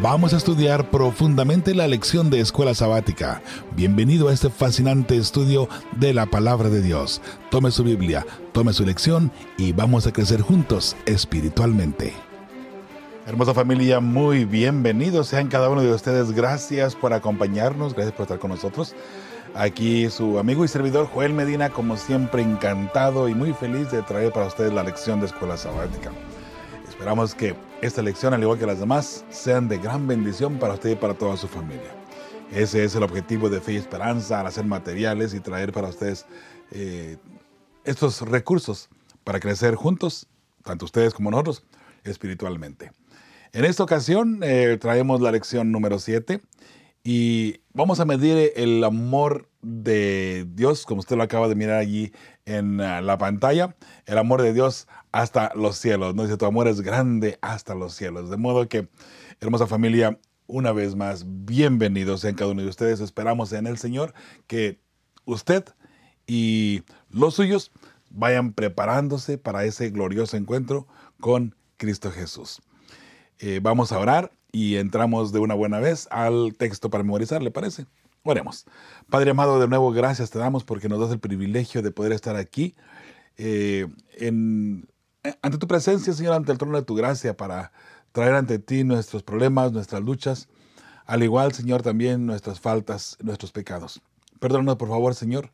Vamos 0.00 0.34
a 0.34 0.36
estudiar 0.36 0.90
profundamente 0.90 1.74
la 1.74 1.88
lección 1.88 2.28
de 2.28 2.40
escuela 2.40 2.74
sabática. 2.74 3.42
Bienvenido 3.74 4.28
a 4.28 4.32
este 4.32 4.50
fascinante 4.50 5.16
estudio 5.16 5.68
de 5.92 6.12
la 6.12 6.26
palabra 6.26 6.68
de 6.68 6.82
Dios. 6.82 7.22
Tome 7.50 7.70
su 7.70 7.84
Biblia, 7.84 8.26
tome 8.52 8.72
su 8.72 8.84
lección 8.84 9.32
y 9.56 9.72
vamos 9.72 10.06
a 10.06 10.12
crecer 10.12 10.42
juntos 10.42 10.96
espiritualmente. 11.06 12.12
Hermosa 13.26 13.54
familia, 13.54 14.00
muy 14.00 14.44
bienvenidos 14.44 15.28
sean 15.28 15.48
cada 15.48 15.70
uno 15.70 15.80
de 15.80 15.94
ustedes. 15.94 16.32
Gracias 16.32 16.94
por 16.94 17.14
acompañarnos, 17.14 17.94
gracias 17.94 18.14
por 18.14 18.24
estar 18.24 18.38
con 18.38 18.50
nosotros. 18.50 18.94
Aquí 19.54 20.10
su 20.10 20.38
amigo 20.38 20.64
y 20.64 20.68
servidor 20.68 21.06
Joel 21.06 21.32
Medina, 21.32 21.70
como 21.70 21.96
siempre 21.96 22.42
encantado 22.42 23.28
y 23.28 23.34
muy 23.34 23.54
feliz 23.54 23.90
de 23.90 24.02
traer 24.02 24.32
para 24.32 24.46
ustedes 24.46 24.74
la 24.74 24.82
lección 24.82 25.20
de 25.20 25.26
escuela 25.26 25.56
sabática. 25.56 26.10
Esperamos 27.04 27.34
que 27.34 27.54
esta 27.82 28.00
lección, 28.00 28.32
al 28.32 28.40
igual 28.40 28.58
que 28.58 28.64
las 28.64 28.80
demás, 28.80 29.26
sean 29.28 29.68
de 29.68 29.76
gran 29.76 30.06
bendición 30.06 30.58
para 30.58 30.72
usted 30.72 30.92
y 30.92 30.94
para 30.94 31.12
toda 31.12 31.36
su 31.36 31.46
familia. 31.46 31.94
Ese 32.50 32.82
es 32.82 32.94
el 32.94 33.02
objetivo 33.02 33.50
de 33.50 33.60
Fe 33.60 33.74
y 33.74 33.76
Esperanza, 33.76 34.40
al 34.40 34.46
hacer 34.46 34.64
materiales 34.64 35.34
y 35.34 35.40
traer 35.40 35.70
para 35.70 35.88
ustedes 35.88 36.24
eh, 36.70 37.18
estos 37.84 38.22
recursos 38.22 38.88
para 39.22 39.38
crecer 39.38 39.74
juntos, 39.74 40.28
tanto 40.62 40.86
ustedes 40.86 41.12
como 41.12 41.30
nosotros, 41.30 41.66
espiritualmente. 42.04 42.92
En 43.52 43.66
esta 43.66 43.82
ocasión 43.82 44.40
eh, 44.42 44.78
traemos 44.80 45.20
la 45.20 45.30
lección 45.30 45.70
número 45.70 45.98
7 45.98 46.40
y 47.06 47.60
vamos 47.74 48.00
a 48.00 48.06
medir 48.06 48.52
el 48.56 48.82
amor 48.82 49.50
de 49.60 50.46
Dios, 50.54 50.86
como 50.86 51.00
usted 51.00 51.16
lo 51.16 51.22
acaba 51.22 51.48
de 51.48 51.54
mirar 51.54 51.76
allí 51.76 52.12
en 52.46 52.80
ah, 52.80 53.02
la 53.02 53.18
pantalla, 53.18 53.76
el 54.06 54.16
amor 54.16 54.40
de 54.40 54.54
Dios 54.54 54.88
hasta 55.12 55.52
los 55.54 55.76
cielos. 55.76 56.14
¿no? 56.14 56.22
Dice, 56.22 56.38
tu 56.38 56.46
amor 56.46 56.66
es 56.66 56.80
grande 56.80 57.38
hasta 57.42 57.74
los 57.74 57.94
cielos. 57.94 58.30
De 58.30 58.38
modo 58.38 58.66
que, 58.70 58.88
hermosa 59.40 59.66
familia, 59.66 60.18
una 60.46 60.72
vez 60.72 60.96
más, 60.96 61.26
bienvenidos 61.26 62.24
en 62.24 62.36
cada 62.36 62.52
uno 62.52 62.62
de 62.62 62.68
ustedes. 62.68 63.00
Esperamos 63.00 63.52
en 63.52 63.66
el 63.66 63.76
Señor 63.76 64.14
que 64.46 64.80
usted 65.26 65.64
y 66.26 66.84
los 67.10 67.34
suyos 67.34 67.70
vayan 68.08 68.54
preparándose 68.54 69.36
para 69.36 69.66
ese 69.66 69.90
glorioso 69.90 70.38
encuentro 70.38 70.86
con 71.20 71.54
Cristo 71.76 72.10
Jesús. 72.10 72.62
Eh, 73.40 73.60
vamos 73.62 73.92
a 73.92 73.98
orar 73.98 74.32
y 74.54 74.76
entramos 74.76 75.32
de 75.32 75.40
una 75.40 75.54
buena 75.54 75.80
vez 75.80 76.06
al 76.12 76.54
texto 76.56 76.88
para 76.88 77.02
memorizar, 77.02 77.42
¿le 77.42 77.50
parece? 77.50 77.86
Oremos. 78.22 78.66
Padre 79.10 79.32
amado, 79.32 79.58
de 79.58 79.66
nuevo 79.66 79.90
gracias 79.90 80.30
te 80.30 80.38
damos 80.38 80.62
porque 80.62 80.88
nos 80.88 81.00
das 81.00 81.10
el 81.10 81.18
privilegio 81.18 81.82
de 81.82 81.90
poder 81.90 82.12
estar 82.12 82.36
aquí 82.36 82.76
eh, 83.36 83.88
ante 85.42 85.58
tu 85.58 85.66
presencia, 85.66 86.12
Señor, 86.12 86.34
ante 86.34 86.52
el 86.52 86.58
trono 86.58 86.76
de 86.76 86.84
tu 86.84 86.94
gracia 86.94 87.36
para 87.36 87.72
traer 88.12 88.34
ante 88.34 88.60
ti 88.60 88.84
nuestros 88.84 89.24
problemas, 89.24 89.72
nuestras 89.72 90.02
luchas, 90.02 90.48
al 91.04 91.24
igual, 91.24 91.52
Señor, 91.52 91.82
también 91.82 92.24
nuestras 92.24 92.60
faltas, 92.60 93.18
nuestros 93.20 93.50
pecados. 93.50 94.02
Perdónanos, 94.38 94.76
por 94.76 94.88
favor, 94.88 95.16
Señor, 95.16 95.50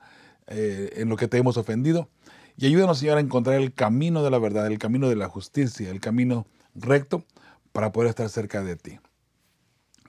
eh, 0.46 0.92
en 0.96 1.08
lo 1.08 1.16
que 1.16 1.26
te 1.26 1.38
hemos 1.38 1.56
ofendido 1.56 2.10
y 2.58 2.66
ayúdanos, 2.66 2.98
Señor, 2.98 3.16
a 3.16 3.22
encontrar 3.22 3.56
el 3.56 3.72
camino 3.72 4.22
de 4.22 4.30
la 4.30 4.38
verdad, 4.38 4.66
el 4.66 4.78
camino 4.78 5.08
de 5.08 5.16
la 5.16 5.30
justicia, 5.30 5.88
el 5.88 6.00
camino 6.00 6.44
recto 6.74 7.24
para 7.72 7.92
poder 7.92 8.10
estar 8.10 8.28
cerca 8.28 8.62
de 8.62 8.76
ti. 8.76 8.98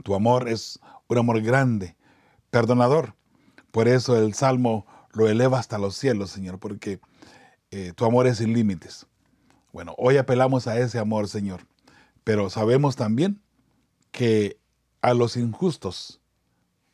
Tu 0.03 0.15
amor 0.15 0.49
es 0.49 0.79
un 1.07 1.17
amor 1.17 1.41
grande, 1.41 1.95
perdonador. 2.49 3.15
Por 3.71 3.87
eso 3.87 4.17
el 4.17 4.33
Salmo 4.33 4.85
lo 5.11 5.27
eleva 5.27 5.59
hasta 5.59 5.77
los 5.77 5.95
cielos, 5.95 6.31
Señor, 6.31 6.59
porque 6.59 6.99
eh, 7.71 7.93
tu 7.95 8.05
amor 8.05 8.27
es 8.27 8.37
sin 8.37 8.53
límites. 8.53 9.07
Bueno, 9.71 9.95
hoy 9.97 10.17
apelamos 10.17 10.67
a 10.67 10.77
ese 10.79 10.99
amor, 10.99 11.27
Señor, 11.27 11.65
pero 12.23 12.49
sabemos 12.49 12.95
también 12.95 13.41
que 14.11 14.59
a 15.01 15.13
los 15.13 15.37
injustos 15.37 16.21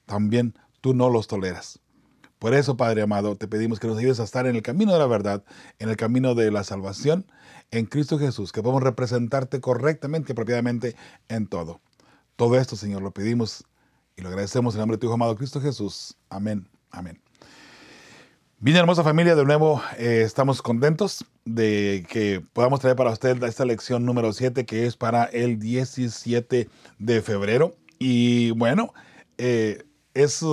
también 0.06 0.54
tú 0.82 0.94
no 0.94 1.10
los 1.10 1.28
toleras. 1.28 1.80
Por 2.40 2.54
eso, 2.54 2.78
Padre 2.78 3.02
amado, 3.02 3.36
te 3.36 3.48
pedimos 3.48 3.80
que 3.80 3.88
nos 3.88 3.98
ayudes 3.98 4.20
a 4.20 4.24
estar 4.24 4.46
en 4.46 4.56
el 4.56 4.62
camino 4.62 4.94
de 4.94 5.00
la 5.00 5.08
verdad, 5.08 5.44
en 5.80 5.90
el 5.90 5.98
camino 5.98 6.36
de 6.36 6.52
la 6.52 6.64
salvación, 6.64 7.26
en 7.72 7.86
Cristo 7.86 8.20
Jesús, 8.20 8.52
que 8.52 8.62
podamos 8.62 8.84
representarte 8.84 9.60
correctamente 9.60 10.32
y 10.32 10.34
apropiadamente 10.34 10.96
en 11.30 11.48
todo. 11.48 11.82
Todo 12.36 12.60
esto, 12.60 12.76
Señor, 12.76 13.02
lo 13.02 13.12
pedimos 13.12 13.64
y 14.16 14.22
lo 14.22 14.30
agradecemos 14.30 14.76
en 14.76 14.80
nombre 14.80 14.98
de 14.98 15.02
tu 15.02 15.08
Hijo 15.08 15.16
amado 15.16 15.36
Cristo 15.36 15.60
Jesús. 15.60 16.16
Amén. 16.30 16.68
Amén. 16.92 17.20
Bien, 18.60 18.78
hermosa 18.78 19.04
familia, 19.04 19.36
de 19.36 19.46
nuevo 19.46 19.84
eh, 20.00 20.24
estamos 20.26 20.64
contentos 20.64 21.26
de 21.46 22.06
que 22.10 22.44
podamos 22.54 22.80
traer 22.80 22.96
para 22.96 23.12
usted 23.12 23.42
esta 23.44 23.66
lección 23.66 24.04
número 24.04 24.34
7 24.34 24.66
que 24.66 24.88
es 24.88 24.98
para 24.98 25.26
el 25.26 25.60
17 25.60 26.68
de 26.98 27.22
febrero. 27.22 27.76
Y 28.00 28.52
bueno, 28.52 28.94
eh, 29.38 29.84
es 30.16 30.44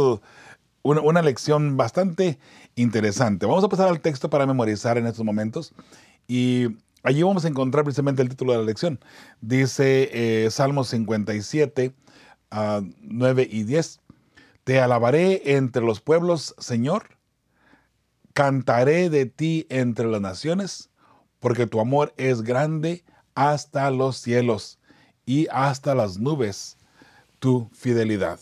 una, 0.84 1.00
una, 1.00 1.22
lección 1.22 1.76
bastante 1.76 2.38
interesante. 2.76 3.46
Vamos 3.46 3.64
a 3.64 3.68
pasar 3.68 3.88
al 3.88 4.00
texto 4.00 4.30
para 4.30 4.46
memorizar 4.46 4.98
en 4.98 5.06
estos 5.06 5.24
momentos. 5.24 5.74
Y 6.28 6.66
allí 7.02 7.22
vamos 7.22 7.44
a 7.44 7.48
encontrar 7.48 7.84
precisamente 7.84 8.22
el 8.22 8.28
título 8.28 8.52
de 8.52 8.58
la 8.58 8.64
lección. 8.64 9.00
Dice 9.40 10.10
eh, 10.12 10.50
Salmo 10.50 10.84
57, 10.84 11.94
9 13.00 13.48
y 13.50 13.62
10. 13.64 14.00
Te 14.64 14.80
alabaré 14.80 15.56
entre 15.56 15.82
los 15.82 16.00
pueblos, 16.00 16.54
Señor. 16.58 17.18
Cantaré 18.34 19.10
de 19.10 19.26
ti 19.26 19.66
entre 19.70 20.06
las 20.06 20.20
naciones, 20.20 20.90
porque 21.40 21.66
tu 21.66 21.80
amor 21.80 22.12
es 22.16 22.42
grande 22.42 23.04
hasta 23.34 23.90
los 23.90 24.16
cielos 24.18 24.78
y 25.24 25.46
hasta 25.50 25.94
las 25.94 26.18
nubes, 26.18 26.76
tu 27.38 27.70
fidelidad. 27.72 28.40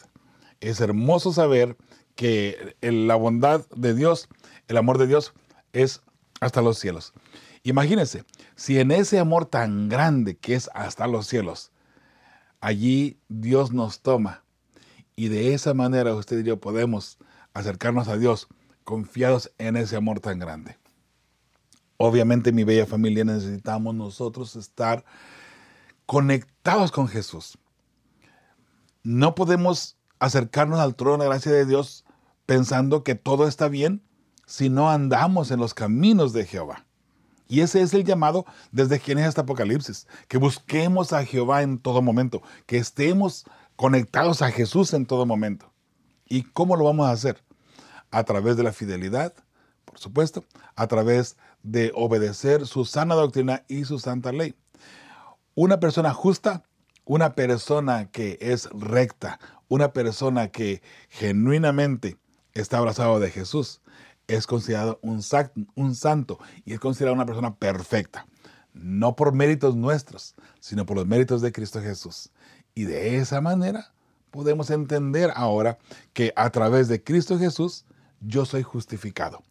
Es 0.61 0.81
hermoso 0.81 1.33
saber 1.33 1.77
que 2.15 2.77
la 2.81 3.15
bondad 3.15 3.67
de 3.75 3.95
Dios, 3.95 4.29
el 4.69 4.77
amor 4.77 4.99
de 4.99 5.07
Dios 5.07 5.33
es 5.73 6.03
hasta 6.41 6.63
los 6.63 6.79
cielos. 6.79 7.13
Imagínense, 7.63 8.25
si 8.57 8.81
en 8.81 8.91
ese 8.91 9.19
amor 9.19 9.47
tan 9.47 9.89
grande 9.89 10.37
que 10.37 10.55
es 10.55 10.69
hasta 10.75 11.07
los 11.07 11.27
cielos, 11.27 11.71
allí 12.61 13.19
Dios 13.29 13.73
nos 13.73 14.01
toma. 14.01 14.45
Y 15.15 15.29
de 15.29 15.55
esa 15.55 15.75
manera 15.75 16.15
usted 16.15 16.41
y 16.41 16.45
yo 16.45 16.61
podemos 16.61 17.19
acercarnos 17.55 18.09
a 18.09 18.17
Dios 18.17 18.49
confiados 18.85 19.53
en 19.59 19.77
ese 19.77 19.97
amor 19.97 20.21
tan 20.21 20.39
grande. 20.39 20.79
Obviamente, 21.99 22.51
mi 22.51 22.65
bella 22.65 22.87
familia, 22.87 23.25
necesitamos 23.25 23.95
nosotros 23.95 24.57
estar 24.57 25.05
conectados 26.07 26.91
con 26.91 27.07
Jesús. 27.07 27.59
No 29.05 29.37
podemos 29.37 29.97
acercarnos 30.19 30.81
al 30.81 30.97
trono 30.97 31.23
de 31.23 31.29
gracia 31.29 31.53
de 31.53 31.67
Dios 31.67 32.02
pensando 32.47 33.05
que 33.05 33.15
todo 33.15 33.47
está 33.47 33.69
bien 33.69 34.03
si 34.47 34.69
no 34.69 34.91
andamos 34.91 35.51
en 35.51 35.61
los 35.61 35.75
caminos 35.75 36.33
de 36.33 36.47
Jehová. 36.47 36.87
Y 37.49 37.61
ese 37.61 37.83
es 37.83 37.93
el 37.93 38.05
llamado 38.05 38.47
desde 38.71 38.97
es 38.97 39.09
este 39.09 39.41
Apocalipsis, 39.43 40.07
que 40.27 40.39
busquemos 40.39 41.13
a 41.13 41.25
Jehová 41.25 41.63
en 41.63 41.79
todo 41.79 42.01
momento, 42.01 42.43
que 42.65 42.79
estemos 42.79 43.45
conectados 43.77 44.41
a 44.41 44.51
Jesús 44.51 44.95
en 44.95 45.05
todo 45.05 45.27
momento. 45.27 45.71
¿Y 46.27 46.45
cómo 46.45 46.77
lo 46.77 46.85
vamos 46.85 47.07
a 47.07 47.13
hacer? 47.13 47.43
A 48.11 48.25
través 48.25 48.57
de 48.57 48.63
la 48.63 48.73
fidelidad, 48.73 49.35
por 49.85 49.99
supuesto, 49.99 50.45
a 50.77 50.87
través 50.87 51.37
de 51.63 51.93
obedecer 51.95 52.67
su 52.67 52.87
sana 52.87 53.15
doctrina 53.15 53.65
y 53.69 53.85
su 53.85 53.99
santa 53.99 54.33
ley. 54.33 54.55
Una 55.55 55.79
persona 55.79 56.15
justa, 56.15 56.63
una 57.05 57.35
persona 57.35 58.11
que 58.11 58.39
es 58.41 58.71
recta, 58.73 59.39
una 59.69 59.93
persona 59.93 60.49
que 60.49 60.81
genuinamente 61.11 62.17
está 62.55 62.79
abrazado 62.79 63.21
de 63.21 63.31
Jesús, 63.31 63.81
es 64.29 64.47
considerado 64.47 64.99
un, 65.03 65.23
un 65.75 65.95
santo 65.95 66.39
y 66.65 66.73
es 66.73 66.81
considerado 66.81 67.15
una 67.15 67.27
persona 67.27 67.55
perfecta. 67.55 68.27
No 68.73 69.17
por 69.17 69.33
méritos 69.33 69.77
nuestros, 69.77 70.35
sino 70.61 70.87
por 70.87 70.97
los 70.97 71.07
méritos 71.07 71.43
de 71.43 71.53
Cristo 71.53 71.81
Jesús. 71.83 72.31
Y 72.75 72.85
de 72.85 73.19
esa 73.19 73.41
manera 73.41 73.93
podemos 74.31 74.71
entender 74.71 75.31
ahora 75.35 75.79
que 76.15 76.33
a 76.37 76.51
través 76.51 76.89
de 76.89 77.03
Cristo 77.03 77.39
Jesús 77.39 77.85
yo 78.21 78.45
soy 78.47 78.63
justificado. 78.63 79.43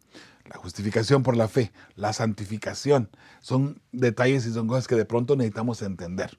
La 0.44 0.56
justificación 0.56 1.22
por 1.22 1.36
la 1.36 1.46
fe, 1.46 1.72
la 1.94 2.12
santificación, 2.12 3.08
son 3.40 3.80
detalles 3.92 4.44
y 4.44 4.52
son 4.52 4.66
cosas 4.66 4.88
que 4.88 4.96
de 4.96 5.04
pronto 5.04 5.36
necesitamos 5.36 5.82
entender. 5.82 6.38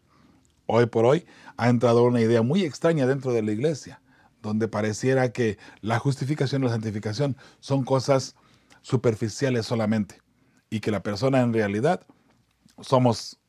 Hoy 0.65 0.88
por 0.88 1.05
hoy 1.05 1.25
ha 1.55 1.69
entrado 1.69 2.03
una 2.03 2.21
idea 2.21 2.41
muy 2.41 2.63
extraña 2.63 3.07
dentro 3.07 3.31
de 3.31 3.41
la 3.41 3.51
iglesia 3.53 4.01
donde 4.43 4.67
pareciera 4.67 5.31
que 5.31 5.57
la 5.81 5.97
justificación 5.97 6.61
y 6.61 6.65
la 6.65 6.71
santificación 6.71 7.37
son 7.61 7.83
cosas 7.83 8.35
superficiales 8.81 9.65
solamente 9.65 10.21
y 10.69 10.81
que 10.81 10.91
la 10.91 11.01
persona 11.01 11.39
en 11.39 11.53
realidad 11.53 12.05
somos 12.81 13.39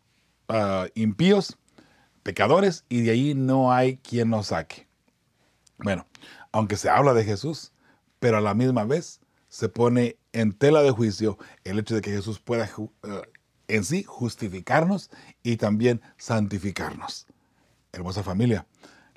ah, 0.49 0.87
impíos, 0.94 1.58
pecadores 2.23 2.85
y 2.88 3.02
de 3.02 3.11
ahí 3.11 3.35
no 3.35 3.73
hay 3.73 3.99
quien 3.99 4.31
nos 4.31 4.46
saque. 4.46 4.87
Bueno, 5.79 6.06
aunque 6.52 6.76
se 6.76 6.88
habla 6.88 7.12
de 7.12 7.25
Jesús, 7.25 7.73
pero 8.20 8.38
a 8.38 8.41
la 8.41 8.55
misma 8.55 8.85
vez 8.85 9.20
se 9.49 9.69
pone 9.69 10.17
en 10.32 10.52
tela 10.52 10.82
de 10.82 10.93
juicio 10.93 11.38
el 11.64 11.81
hecho 11.81 11.96
de 11.96 12.02
que 12.02 12.12
Jesús 12.12 12.38
pueda 12.38 12.70
ah, 13.02 13.23
en 13.67 13.85
sí 13.85 14.05
justificarnos 14.05 15.11
y 15.43 15.56
también 15.56 16.00
santificarnos. 16.19 17.26
Hermosa 17.93 18.23
familia, 18.23 18.67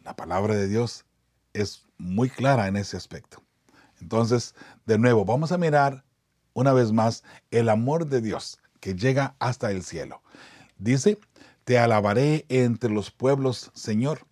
la 0.04 0.16
palabra 0.16 0.56
de 0.56 0.68
Dios 0.68 1.06
es 1.54 1.86
muy 1.98 2.30
clara 2.30 2.68
en 2.68 2.76
ese 2.76 2.98
aspecto. 2.98 3.42
Entonces, 4.02 4.56
de 4.86 4.98
nuevo, 4.98 5.26
vamos 5.26 5.52
a 5.52 5.58
mirar 5.58 6.04
una 6.54 6.74
vez 6.74 6.92
más 6.92 7.24
el 7.52 7.70
amor 7.70 8.08
de 8.08 8.22
Dios 8.22 8.60
que 8.80 8.96
llega 8.96 9.36
hasta 9.40 9.72
el 9.72 9.84
cielo. 9.84 10.22
Dice, 10.78 11.20
te 11.64 11.80
alabaré 11.80 12.46
entre 12.50 12.90
los 12.90 13.12
pueblos, 13.12 13.72
Señor. 13.74 14.26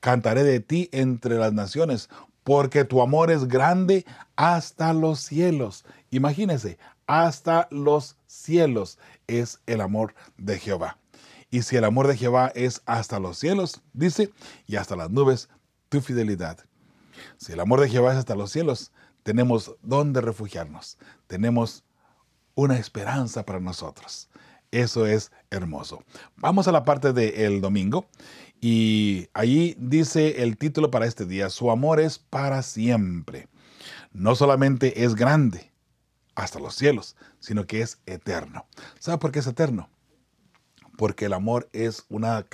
Cantaré 0.00 0.42
de 0.42 0.60
ti 0.60 0.88
entre 0.92 1.36
las 1.36 1.52
naciones, 1.52 2.08
porque 2.44 2.84
tu 2.84 3.02
amor 3.02 3.30
es 3.30 3.46
grande 3.46 4.04
hasta 4.36 4.92
los 4.92 5.20
cielos. 5.20 5.84
Imagínese, 6.10 6.78
hasta 7.06 7.68
los 7.70 8.16
cielos 8.26 8.98
es 9.26 9.60
el 9.66 9.80
amor 9.80 10.14
de 10.36 10.58
Jehová. 10.58 10.98
Y 11.50 11.62
si 11.62 11.76
el 11.76 11.84
amor 11.84 12.08
de 12.08 12.16
Jehová 12.16 12.50
es 12.54 12.82
hasta 12.86 13.20
los 13.20 13.38
cielos, 13.38 13.80
dice, 13.92 14.30
y 14.66 14.76
hasta 14.76 14.96
las 14.96 15.10
nubes, 15.10 15.48
tu 15.92 16.00
fidelidad. 16.00 16.58
Si 17.36 17.52
el 17.52 17.60
amor 17.60 17.78
de 17.82 17.90
Jehová 17.90 18.12
es 18.12 18.18
hasta 18.18 18.34
los 18.34 18.50
cielos, 18.50 18.92
tenemos 19.22 19.76
dónde 19.82 20.22
refugiarnos. 20.22 20.96
Tenemos 21.26 21.84
una 22.54 22.78
esperanza 22.78 23.44
para 23.44 23.60
nosotros. 23.60 24.30
Eso 24.70 25.04
es 25.04 25.30
hermoso. 25.50 26.02
Vamos 26.36 26.66
a 26.66 26.72
la 26.72 26.82
parte 26.82 27.12
del 27.12 27.60
domingo 27.60 28.06
y 28.58 29.28
allí 29.34 29.76
dice 29.78 30.42
el 30.42 30.56
título 30.56 30.90
para 30.90 31.04
este 31.04 31.26
día, 31.26 31.50
su 31.50 31.70
amor 31.70 32.00
es 32.00 32.18
para 32.18 32.62
siempre. 32.62 33.48
No 34.12 34.34
solamente 34.34 35.04
es 35.04 35.14
grande 35.14 35.72
hasta 36.34 36.58
los 36.58 36.74
cielos, 36.74 37.16
sino 37.38 37.66
que 37.66 37.82
es 37.82 37.98
eterno. 38.06 38.64
¿Sabe 38.98 39.18
por 39.18 39.30
qué 39.30 39.40
es 39.40 39.46
eterno? 39.46 39.90
Porque 41.02 41.24
el 41.24 41.32
amor 41.32 41.68
es 41.72 42.04
una, 42.10 42.46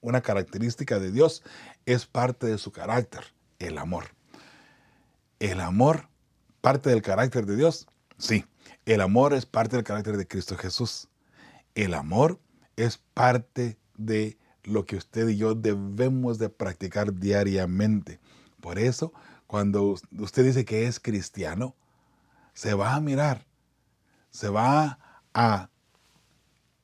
una 0.00 0.22
característica 0.22 0.98
de 0.98 1.12
Dios, 1.12 1.42
es 1.84 2.06
parte 2.06 2.46
de 2.46 2.56
su 2.56 2.72
carácter, 2.72 3.34
el 3.58 3.76
amor. 3.76 4.06
El 5.38 5.60
amor, 5.60 6.08
parte 6.62 6.88
del 6.88 7.02
carácter 7.02 7.44
de 7.44 7.56
Dios, 7.56 7.86
sí. 8.16 8.46
El 8.86 9.02
amor 9.02 9.34
es 9.34 9.44
parte 9.44 9.76
del 9.76 9.84
carácter 9.84 10.16
de 10.16 10.26
Cristo 10.26 10.56
Jesús. 10.56 11.08
El 11.74 11.92
amor 11.92 12.40
es 12.76 12.96
parte 12.96 13.76
de 13.98 14.38
lo 14.62 14.86
que 14.86 14.96
usted 14.96 15.28
y 15.28 15.36
yo 15.36 15.54
debemos 15.54 16.38
de 16.38 16.48
practicar 16.48 17.12
diariamente. 17.12 18.18
Por 18.62 18.78
eso, 18.78 19.12
cuando 19.46 19.94
usted 20.18 20.42
dice 20.42 20.64
que 20.64 20.86
es 20.86 20.98
cristiano, 20.98 21.76
se 22.54 22.72
va 22.72 22.94
a 22.94 23.00
mirar, 23.02 23.44
se 24.30 24.48
va 24.48 24.98
a, 25.34 25.68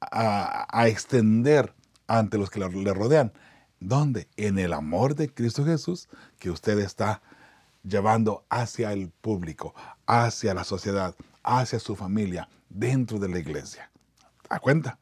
a, 0.00 0.88
extender 0.88 1.74
ante 2.06 2.38
los 2.38 2.50
que 2.50 2.60
le 2.60 2.94
rodean. 2.94 3.32
¿Dónde? 3.80 4.28
En 4.36 4.58
el 4.58 4.72
amor 4.72 5.14
de 5.14 5.32
Cristo 5.32 5.64
Jesús 5.64 6.08
que 6.38 6.50
usted 6.50 6.78
está 6.78 7.22
llevando 7.82 8.44
hacia 8.50 8.92
el 8.92 9.10
público, 9.10 9.74
hacia 10.06 10.54
la 10.54 10.64
sociedad, 10.64 11.14
hacia 11.42 11.78
su 11.78 11.96
familia, 11.96 12.48
dentro 12.68 13.18
de 13.18 13.28
la 13.28 13.38
iglesia. 13.38 13.90
¿A 14.48 14.58
cuenta? 14.58 14.98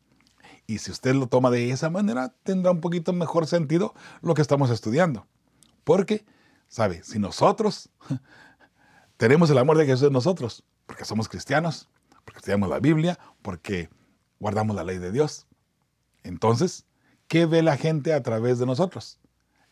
Y 0.66 0.78
si 0.78 0.90
usted 0.90 1.14
lo 1.14 1.26
toma 1.26 1.50
de 1.50 1.70
esa 1.70 1.90
manera, 1.90 2.34
tendrá 2.42 2.70
un 2.70 2.80
poquito 2.80 3.12
mejor 3.12 3.46
sentido 3.46 3.94
lo 4.20 4.34
que 4.34 4.42
estamos 4.42 4.70
estudiando. 4.70 5.26
Porque, 5.82 6.24
¿sabe? 6.68 7.02
Si 7.02 7.18
nosotros 7.18 7.88
tenemos 9.16 9.50
el 9.50 9.58
amor 9.58 9.78
de 9.78 9.86
Jesús 9.86 10.08
en 10.08 10.12
nosotros, 10.12 10.62
porque 10.86 11.04
somos 11.04 11.28
cristianos, 11.28 11.88
porque 12.24 12.38
estudiamos 12.38 12.68
la 12.68 12.78
Biblia, 12.78 13.18
porque 13.40 13.88
guardamos 14.40 14.76
la 14.76 14.85
ley 14.85 14.99
de 14.99 15.12
Dios, 15.12 15.46
entonces, 16.23 16.85
¿qué 17.26 17.46
ve 17.46 17.62
la 17.62 17.76
gente 17.76 18.12
a 18.12 18.23
través 18.23 18.58
de 18.58 18.67
nosotros? 18.67 19.19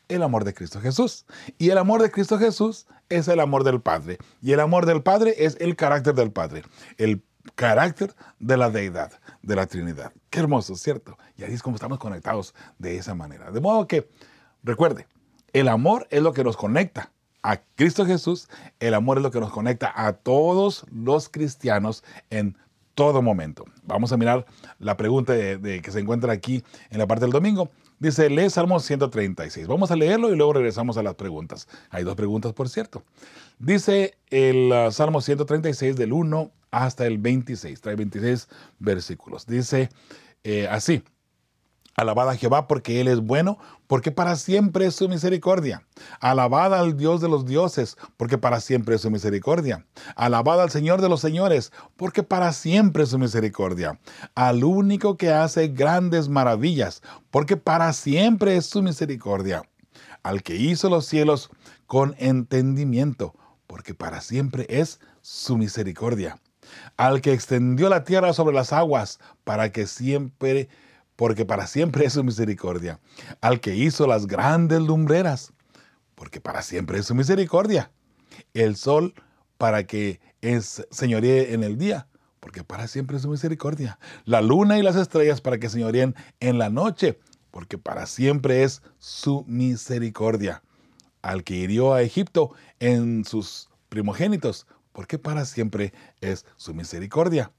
El 0.08 0.22
amor 0.22 0.44
de 0.44 0.54
Cristo 0.54 0.80
Jesús. 0.80 1.26
Y 1.58 1.70
el 1.70 1.78
amor 1.78 2.00
de 2.00 2.10
Cristo 2.10 2.38
Jesús 2.38 2.86
es 3.08 3.28
el 3.28 3.40
amor 3.40 3.64
del 3.64 3.80
Padre. 3.80 4.18
Y 4.40 4.52
el 4.52 4.60
amor 4.60 4.86
del 4.86 5.02
Padre 5.02 5.34
es 5.38 5.56
el 5.60 5.76
carácter 5.76 6.14
del 6.14 6.30
Padre. 6.30 6.62
El 6.96 7.22
carácter 7.54 8.14
de 8.38 8.56
la 8.56 8.70
deidad, 8.70 9.12
de 9.42 9.56
la 9.56 9.66
Trinidad. 9.66 10.12
Qué 10.30 10.40
hermoso, 10.40 10.76
¿cierto? 10.76 11.18
Y 11.36 11.44
ahí 11.44 11.52
es 11.52 11.62
como 11.62 11.76
estamos 11.76 11.98
conectados 11.98 12.54
de 12.78 12.96
esa 12.96 13.14
manera. 13.14 13.50
De 13.50 13.60
modo 13.60 13.86
que, 13.86 14.08
recuerde, 14.62 15.06
el 15.52 15.68
amor 15.68 16.06
es 16.10 16.22
lo 16.22 16.32
que 16.32 16.44
nos 16.44 16.56
conecta 16.56 17.12
a 17.42 17.58
Cristo 17.76 18.04
Jesús, 18.04 18.48
el 18.80 18.94
amor 18.94 19.18
es 19.18 19.22
lo 19.22 19.30
que 19.30 19.38
nos 19.38 19.52
conecta 19.52 19.92
a 19.94 20.14
todos 20.14 20.84
los 20.90 21.28
cristianos 21.28 22.02
en 22.28 22.56
todo 22.96 23.20
momento. 23.22 23.66
Vamos 23.84 24.10
a 24.10 24.16
mirar 24.16 24.46
la 24.80 24.96
pregunta 24.96 25.34
de, 25.34 25.82
que 25.82 25.90
se 25.92 26.00
encuentra 26.00 26.32
aquí 26.32 26.64
en 26.90 26.98
la 26.98 27.06
parte 27.06 27.26
del 27.26 27.32
domingo. 27.32 27.70
Dice, 28.00 28.28
lee 28.30 28.50
Salmo 28.50 28.80
136. 28.80 29.68
Vamos 29.68 29.90
a 29.90 29.96
leerlo 29.96 30.32
y 30.32 30.36
luego 30.36 30.54
regresamos 30.54 30.96
a 30.96 31.02
las 31.02 31.14
preguntas. 31.14 31.68
Hay 31.90 32.04
dos 32.04 32.16
preguntas, 32.16 32.54
por 32.54 32.68
cierto. 32.70 33.04
Dice 33.58 34.16
el 34.30 34.72
uh, 34.72 34.90
Salmo 34.90 35.20
136 35.20 35.94
del 35.94 36.12
1 36.12 36.50
hasta 36.70 37.06
el 37.06 37.18
26. 37.18 37.80
Trae 37.82 37.96
26 37.96 38.48
versículos. 38.78 39.46
Dice 39.46 39.90
eh, 40.42 40.66
así. 40.68 41.02
Alabada 41.98 42.32
a 42.32 42.36
Jehová 42.36 42.68
porque 42.68 43.00
Él 43.00 43.08
es 43.08 43.20
bueno, 43.20 43.56
porque 43.86 44.10
para 44.12 44.36
siempre 44.36 44.84
es 44.84 44.94
su 44.96 45.08
misericordia. 45.08 45.82
Alabada 46.20 46.78
al 46.78 46.98
Dios 46.98 47.22
de 47.22 47.28
los 47.30 47.46
dioses, 47.46 47.96
porque 48.18 48.36
para 48.36 48.60
siempre 48.60 48.96
es 48.96 49.00
su 49.00 49.10
misericordia. 49.10 49.86
Alabada 50.14 50.64
al 50.64 50.70
Señor 50.70 51.00
de 51.00 51.08
los 51.08 51.22
señores, 51.22 51.72
porque 51.96 52.22
para 52.22 52.52
siempre 52.52 53.04
es 53.04 53.08
su 53.08 53.18
misericordia. 53.18 53.98
Al 54.34 54.62
único 54.62 55.16
que 55.16 55.32
hace 55.32 55.68
grandes 55.68 56.28
maravillas, 56.28 57.00
porque 57.30 57.56
para 57.56 57.90
siempre 57.94 58.58
es 58.58 58.66
su 58.66 58.82
misericordia. 58.82 59.62
Al 60.22 60.42
que 60.42 60.56
hizo 60.56 60.90
los 60.90 61.06
cielos 61.06 61.48
con 61.86 62.14
entendimiento, 62.18 63.34
porque 63.66 63.94
para 63.94 64.20
siempre 64.20 64.66
es 64.68 65.00
su 65.22 65.56
misericordia. 65.56 66.38
Al 66.98 67.22
que 67.22 67.32
extendió 67.32 67.88
la 67.88 68.04
tierra 68.04 68.34
sobre 68.34 68.54
las 68.54 68.74
aguas, 68.74 69.18
para 69.44 69.72
que 69.72 69.86
siempre 69.86 70.68
porque 71.16 71.46
para 71.46 71.66
siempre 71.66 72.04
es 72.04 72.12
su 72.12 72.22
misericordia. 72.22 73.00
Al 73.40 73.60
que 73.60 73.74
hizo 73.74 74.06
las 74.06 74.26
grandes 74.26 74.80
lumbreras, 74.80 75.52
porque 76.14 76.40
para 76.40 76.62
siempre 76.62 76.98
es 76.98 77.06
su 77.06 77.14
misericordia. 77.14 77.90
El 78.54 78.76
sol 78.76 79.14
para 79.58 79.86
que 79.86 80.20
es, 80.42 80.86
en 81.00 81.62
el 81.64 81.78
día, 81.78 82.06
porque 82.40 82.62
para 82.62 82.86
siempre 82.86 83.16
es 83.16 83.22
su 83.22 83.30
misericordia. 83.30 83.98
La 84.24 84.42
luna 84.42 84.78
y 84.78 84.82
las 84.82 84.96
estrellas 84.96 85.40
para 85.40 85.58
que 85.58 85.68
señoreen 85.68 86.14
en 86.40 86.58
la 86.58 86.70
noche, 86.70 87.18
porque 87.50 87.78
para 87.78 88.06
siempre 88.06 88.62
es 88.62 88.82
su 88.98 89.44
misericordia. 89.46 90.62
Al 91.22 91.42
que 91.42 91.54
hirió 91.54 91.94
a 91.94 92.02
Egipto 92.02 92.52
en 92.78 93.24
sus 93.24 93.70
primogénitos, 93.88 94.66
porque 94.92 95.18
para 95.18 95.44
siempre 95.44 95.92
es 96.20 96.44
su 96.56 96.74
misericordia. 96.74 97.52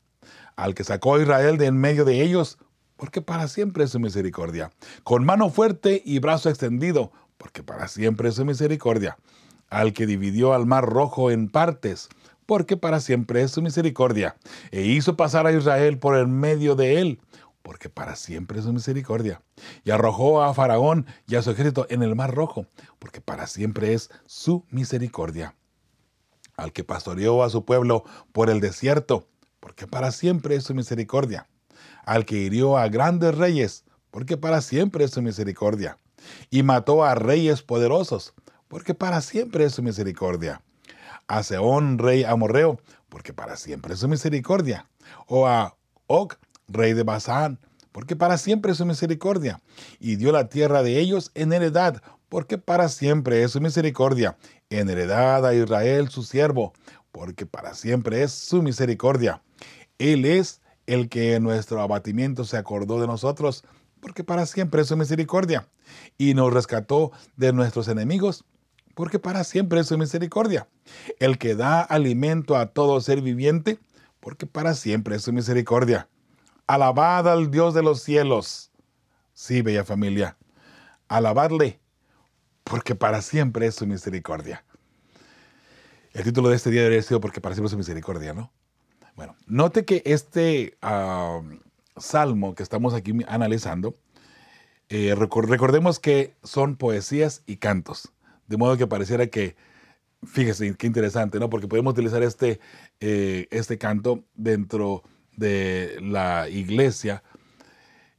Al 0.56 0.74
que 0.74 0.84
sacó 0.84 1.16
a 1.16 1.22
Israel 1.22 1.58
de 1.58 1.66
en 1.66 1.78
medio 1.78 2.06
de 2.06 2.22
ellos, 2.22 2.58
porque 2.98 3.22
para 3.22 3.48
siempre 3.48 3.86
es 3.86 3.92
su 3.92 4.00
misericordia. 4.00 4.72
Con 5.04 5.24
mano 5.24 5.50
fuerte 5.50 6.02
y 6.04 6.20
brazo 6.20 6.50
extendido, 6.50 7.12
porque 7.38 7.64
para 7.64 7.88
siempre 7.88 8.30
es 8.30 8.36
su 8.36 8.44
misericordia. 8.44 9.18
Al 9.70 9.94
que 9.94 10.06
dividió 10.06 10.54
al 10.54 10.66
mar 10.66 10.86
rojo 10.86 11.32
en 11.32 11.50
partes, 11.50 12.10
porque 12.46 12.76
para 12.76 13.00
siempre 13.00 13.42
es 13.42 13.52
su 13.52 13.62
misericordia. 13.62 14.36
E 14.72 14.82
hizo 14.82 15.16
pasar 15.16 15.46
a 15.46 15.52
Israel 15.52 16.00
por 16.00 16.16
el 16.16 16.28
medio 16.28 16.76
de 16.76 17.00
él, 17.00 17.22
porque 17.62 17.90
para 17.90 18.16
siempre 18.16 18.60
es 18.60 18.66
su 18.66 18.74
misericordia. 18.74 19.42
Y 19.84 19.92
arrojó 19.92 20.42
a 20.42 20.54
Faraón 20.54 21.06
y 21.28 21.36
a 21.36 21.42
su 21.42 21.52
ejército 21.52 21.86
en 21.90 22.02
el 22.02 22.16
mar 22.16 22.34
rojo, 22.34 22.66
porque 22.98 23.22
para 23.22 23.46
siempre 23.48 23.94
es 23.94 24.10
su 24.26 24.66
misericordia. 24.72 25.56
Al 26.56 26.74
que 26.74 26.84
pastoreó 26.84 27.44
a 27.44 27.50
su 27.52 27.66
pueblo 27.66 28.04
por 28.32 28.50
el 28.50 28.62
desierto, 28.62 29.28
porque 29.60 29.86
para 29.86 30.12
siempre 30.12 30.56
es 30.56 30.64
su 30.64 30.74
misericordia 30.74 31.48
al 32.08 32.26
que 32.26 32.38
hirió 32.38 32.78
a 32.78 32.88
grandes 32.88 33.36
reyes, 33.36 33.84
porque 34.12 34.38
para 34.38 34.62
siempre 34.62 35.04
es 35.04 35.12
su 35.12 35.22
misericordia, 35.22 36.00
y 36.50 36.64
mató 36.64 37.04
a 37.04 37.16
reyes 37.16 37.62
poderosos, 37.62 38.34
porque 38.70 38.94
para 38.94 39.20
siempre 39.20 39.66
es 39.66 39.74
su 39.74 39.84
misericordia, 39.84 40.62
a 41.28 41.44
Seón, 41.44 42.00
rey 42.00 42.24
amorreo, 42.24 42.80
porque 43.10 43.34
para 43.34 43.58
siempre 43.58 43.94
es 43.94 44.00
su 44.00 44.08
misericordia, 44.08 44.88
o 45.28 45.48
a 45.48 45.76
Og, 46.08 46.36
rey 46.70 46.94
de 46.94 47.04
Basán, 47.04 47.60
porque 47.92 48.16
para 48.16 48.38
siempre 48.38 48.72
es 48.72 48.78
su 48.78 48.86
misericordia, 48.86 49.60
y 50.00 50.16
dio 50.16 50.32
la 50.32 50.48
tierra 50.48 50.84
de 50.84 51.00
ellos 51.00 51.32
en 51.36 51.52
heredad, 51.52 52.02
porque 52.30 52.58
para 52.58 52.88
siempre 52.88 53.44
es 53.44 53.52
su 53.52 53.60
misericordia, 53.60 54.38
en 54.70 54.90
heredad 54.90 55.46
a 55.46 55.54
Israel 55.54 56.08
su 56.08 56.24
siervo, 56.24 56.72
porque 57.12 57.46
para 57.46 57.74
siempre 57.74 58.24
es 58.24 58.32
su 58.32 58.62
misericordia. 58.62 59.42
Él 59.98 60.24
es 60.24 60.62
el 60.88 61.10
que 61.10 61.36
en 61.36 61.44
nuestro 61.44 61.82
abatimiento 61.82 62.44
se 62.44 62.58
acordó 62.58 63.00
de 63.00 63.08
nosotros, 63.08 63.64
porque 64.00 64.24
para 64.24 64.46
siempre 64.46 64.82
es 64.82 64.88
su 64.88 64.98
misericordia, 64.98 65.68
y 66.18 66.34
nos 66.34 66.52
rescató 66.52 67.12
de 67.36 67.54
nuestros 67.54 67.88
enemigos, 67.88 68.46
porque 68.96 69.20
para 69.20 69.44
siempre 69.44 69.82
es 69.82 69.88
su 69.88 69.98
misericordia, 69.98 70.68
el 71.20 71.38
que 71.38 71.56
da 71.56 71.82
alimento 71.82 72.58
a 72.58 72.68
todo 72.68 73.00
ser 73.02 73.22
viviente, 73.22 73.80
porque 74.20 74.48
para 74.48 74.74
siempre 74.74 75.18
es 75.18 75.22
su 75.22 75.34
misericordia. 75.34 76.10
Alabad 76.66 77.30
al 77.30 77.52
Dios 77.52 77.74
de 77.74 77.84
los 77.84 78.02
cielos. 78.02 78.72
Sí, 79.34 79.62
bella 79.62 79.86
familia. 79.86 80.36
alabarle, 81.08 81.80
porque 82.64 82.96
para 82.96 83.22
siempre 83.22 83.68
es 83.68 83.76
su 83.76 83.88
misericordia. 83.88 84.66
El 86.12 86.24
título 86.24 86.50
de 86.50 86.56
este 86.56 86.72
día 86.72 86.82
debería 86.82 87.04
ser 87.04 87.20
porque 87.22 87.40
para 87.40 87.56
siempre 87.56 87.68
es 87.68 87.72
su 87.72 87.78
misericordia, 87.78 88.34
¿no? 88.34 88.52
Bueno, 89.18 89.36
note 89.48 89.84
que 89.84 90.04
este 90.06 90.78
ah, 90.84 91.42
salmo 91.98 92.54
que 92.54 92.62
estamos 92.62 92.94
aquí 92.94 93.14
analizando, 93.28 93.98
eh, 94.90 95.16
recordemos 95.16 96.00
que 96.00 96.36
son 96.44 96.76
poesías 96.76 97.42
y 97.48 97.58
cantos, 97.58 98.12
de 98.46 98.58
modo 98.58 98.78
que 98.78 98.86
pareciera 98.86 99.26
que, 99.26 99.56
fíjese, 100.24 100.76
qué 100.76 100.86
interesante, 100.86 101.40
¿no? 101.40 101.50
Porque 101.50 101.68
podemos 101.68 101.94
utilizar 101.94 102.22
este, 102.22 102.60
eh, 103.00 103.48
este 103.50 103.80
canto 103.80 104.24
dentro 104.36 105.02
de 105.36 105.98
la 106.00 106.48
iglesia, 106.48 107.24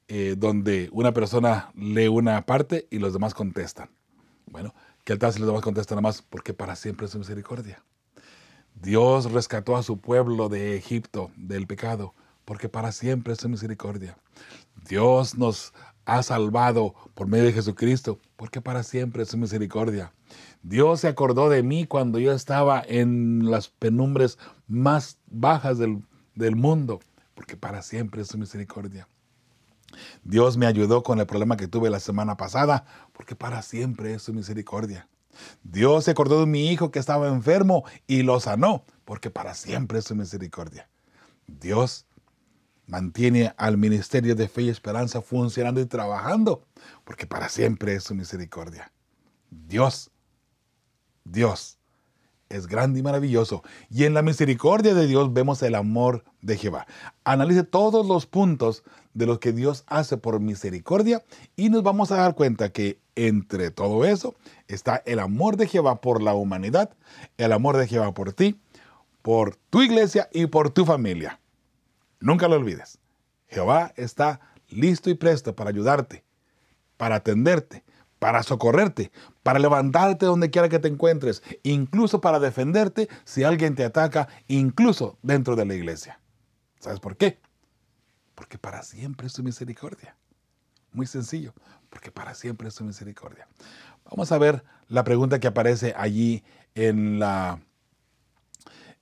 eh, 0.09 0.35
donde 0.37 0.89
una 0.91 1.13
persona 1.13 1.71
lee 1.77 2.09
una 2.09 2.45
parte 2.45 2.89
y 2.91 2.99
los 2.99 3.13
demás 3.13 3.35
contestan. 3.35 3.89
Bueno, 4.47 4.75
¿qué 5.05 5.17
tal 5.17 5.33
si 5.33 5.39
los 5.39 5.47
demás 5.47 5.63
contestan 5.63 5.95
nada 5.95 6.09
más? 6.09 6.23
Porque 6.23 6.55
para 6.55 6.75
siempre 6.75 7.07
es 7.07 7.13
su 7.13 7.21
misericordia. 7.21 7.85
Dios 8.83 9.33
rescató 9.33 9.77
a 9.77 9.83
su 9.83 10.01
pueblo 10.01 10.49
de 10.49 10.77
Egipto, 10.77 11.31
del 11.37 11.67
pecado, 11.67 12.15
porque 12.45 12.69
para 12.69 12.93
siempre 12.93 13.33
es 13.33 13.41
su 13.41 13.49
misericordia. 13.49 14.17
Dios 14.89 15.37
nos 15.37 15.73
ha 16.05 16.23
salvado 16.23 16.95
por 17.15 17.27
medio 17.27 17.47
de 17.47 17.53
Jesucristo, 17.53 18.19
porque 18.37 18.61
para 18.61 18.83
siempre 18.83 19.25
es 19.25 19.31
su 19.31 19.37
misericordia. 19.37 20.13
Dios 20.63 21.01
se 21.01 21.09
acordó 21.09 21.49
de 21.49 21.63
mí 21.63 21.87
cuando 21.87 22.19
yo 22.19 22.33
estaba 22.33 22.83
en 22.87 23.51
las 23.51 23.69
penumbres 23.69 24.39
más 24.69 25.19
bajas 25.27 25.79
del, 25.79 26.03
del 26.35 26.55
mundo, 26.55 27.01
porque 27.35 27.57
para 27.57 27.83
siempre 27.83 28.23
es 28.23 28.29
su 28.29 28.39
misericordia. 28.39 29.09
Dios 30.23 30.57
me 30.57 30.67
ayudó 30.67 31.03
con 31.03 31.19
el 31.19 31.27
problema 31.27 31.57
que 31.57 31.69
tuve 31.69 31.91
la 31.91 32.01
semana 32.01 32.37
pasada, 32.37 32.85
porque 33.13 33.35
para 33.35 33.63
siempre 33.63 34.15
es 34.15 34.23
su 34.23 34.33
misericordia. 34.33 35.09
Dios 35.63 36.05
se 36.05 36.11
acordó 36.11 36.41
de 36.41 36.47
mi 36.47 36.71
hijo 36.71 36.91
que 36.91 36.99
estaba 36.99 37.29
enfermo 37.29 37.85
y 38.07 38.23
lo 38.23 38.41
sanó, 38.41 38.85
porque 39.05 39.31
para 39.31 39.55
siempre 39.55 39.99
es 39.99 40.07
su 40.07 40.15
misericordia. 40.15 40.89
Dios 41.47 42.07
mantiene 42.87 43.55
al 43.57 43.77
ministerio 43.77 44.35
de 44.35 44.49
fe 44.49 44.63
y 44.63 44.69
esperanza 44.71 45.21
funcionando 45.21 45.81
y 45.81 45.87
trabajando, 45.87 46.65
porque 47.05 47.27
para 47.27 47.49
siempre 47.49 47.95
es 47.95 48.05
su 48.05 48.15
misericordia. 48.15 48.93
Dios, 49.51 50.11
Dios 51.25 51.79
es 52.49 52.67
grande 52.67 53.01
y 53.01 53.03
maravilloso. 53.03 53.63
Y 53.91 54.05
en 54.05 54.15
la 54.15 54.23
misericordia 54.23 54.95
de 54.95 55.07
Dios 55.07 55.33
vemos 55.33 55.63
el 55.63 55.75
amor 55.75 56.25
de 56.41 56.57
Jehová. 56.57 56.87
Analice 57.25 57.63
todos 57.63 58.07
los 58.07 58.27
puntos 58.27 58.85
de 59.19 59.27
lo 59.27 59.41
que 59.41 59.53
Dios 59.53 59.83
hace 59.89 60.17
por 60.17 60.39
misericordia 60.39 61.25
y 61.57 61.71
nos 61.71 61.83
vamos 61.83 62.13
a 62.13 62.19
dar 62.19 62.37
cuenta 62.37 62.71
que 62.71 63.01
entre 63.17 63.73
todo 63.73 64.05
eso 64.05 64.37
está 64.69 65.03
el 65.07 65.19
amor 65.19 65.57
de 65.57 65.67
Jehová 65.67 66.01
por 66.01 66.23
la 66.23 66.35
humanidad, 66.35 66.91
el 67.37 67.53
amor 67.53 67.77
de 67.77 67.89
Jehová 67.89 68.15
por 68.15 68.33
ti, 68.33 68.61
por 69.21 69.57
tu 69.57 69.83
iglesia 69.83 70.29
y 70.33 70.47
por 70.47 70.71
tu 70.71 70.87
familia. 70.87 71.41
Nunca 72.21 72.47
lo 72.47 72.55
olvides. 72.55 73.01
Jehová 73.49 73.93
está 73.97 74.41
listo 74.69 75.11
y 75.11 75.15
presto 75.15 75.57
para 75.57 75.71
ayudarte, 75.71 76.23
para 76.97 77.17
atenderte, 77.17 77.83
para 78.21 78.45
socorrerte, 78.45 79.11
para 79.43 79.59
levantarte 79.59 80.27
donde 80.27 80.51
quiera 80.51 80.69
que 80.69 80.79
te 80.79 80.87
encuentres, 80.87 81.43
incluso 81.65 82.21
para 82.21 82.39
defenderte 82.39 83.09
si 83.25 83.43
alguien 83.43 83.75
te 83.75 83.85
ataca, 83.85 84.29
incluso 84.47 85.19
dentro 85.23 85.57
de 85.57 85.67
la 85.67 85.75
iglesia. 85.75 86.21
¿Sabes 86.79 87.01
por 87.01 87.17
qué? 87.17 87.41
Porque 88.39 88.57
para 88.57 88.85
siempre 88.85 89.27
es 89.27 89.33
su 89.33 89.43
misericordia. 89.43 90.15
Muy 90.93 91.07
sencillo, 91.07 91.55
porque 91.91 92.13
para 92.13 92.35
siempre 92.35 92.69
es 92.69 92.75
su 92.75 92.85
misericordia. 92.85 93.49
Vamos 94.05 94.31
a 94.31 94.39
ver 94.39 94.63
la 94.87 95.03
pregunta 95.03 95.41
que 95.41 95.49
aparece 95.49 95.93
allí 95.97 96.45
en 96.77 97.19
la 97.19 97.61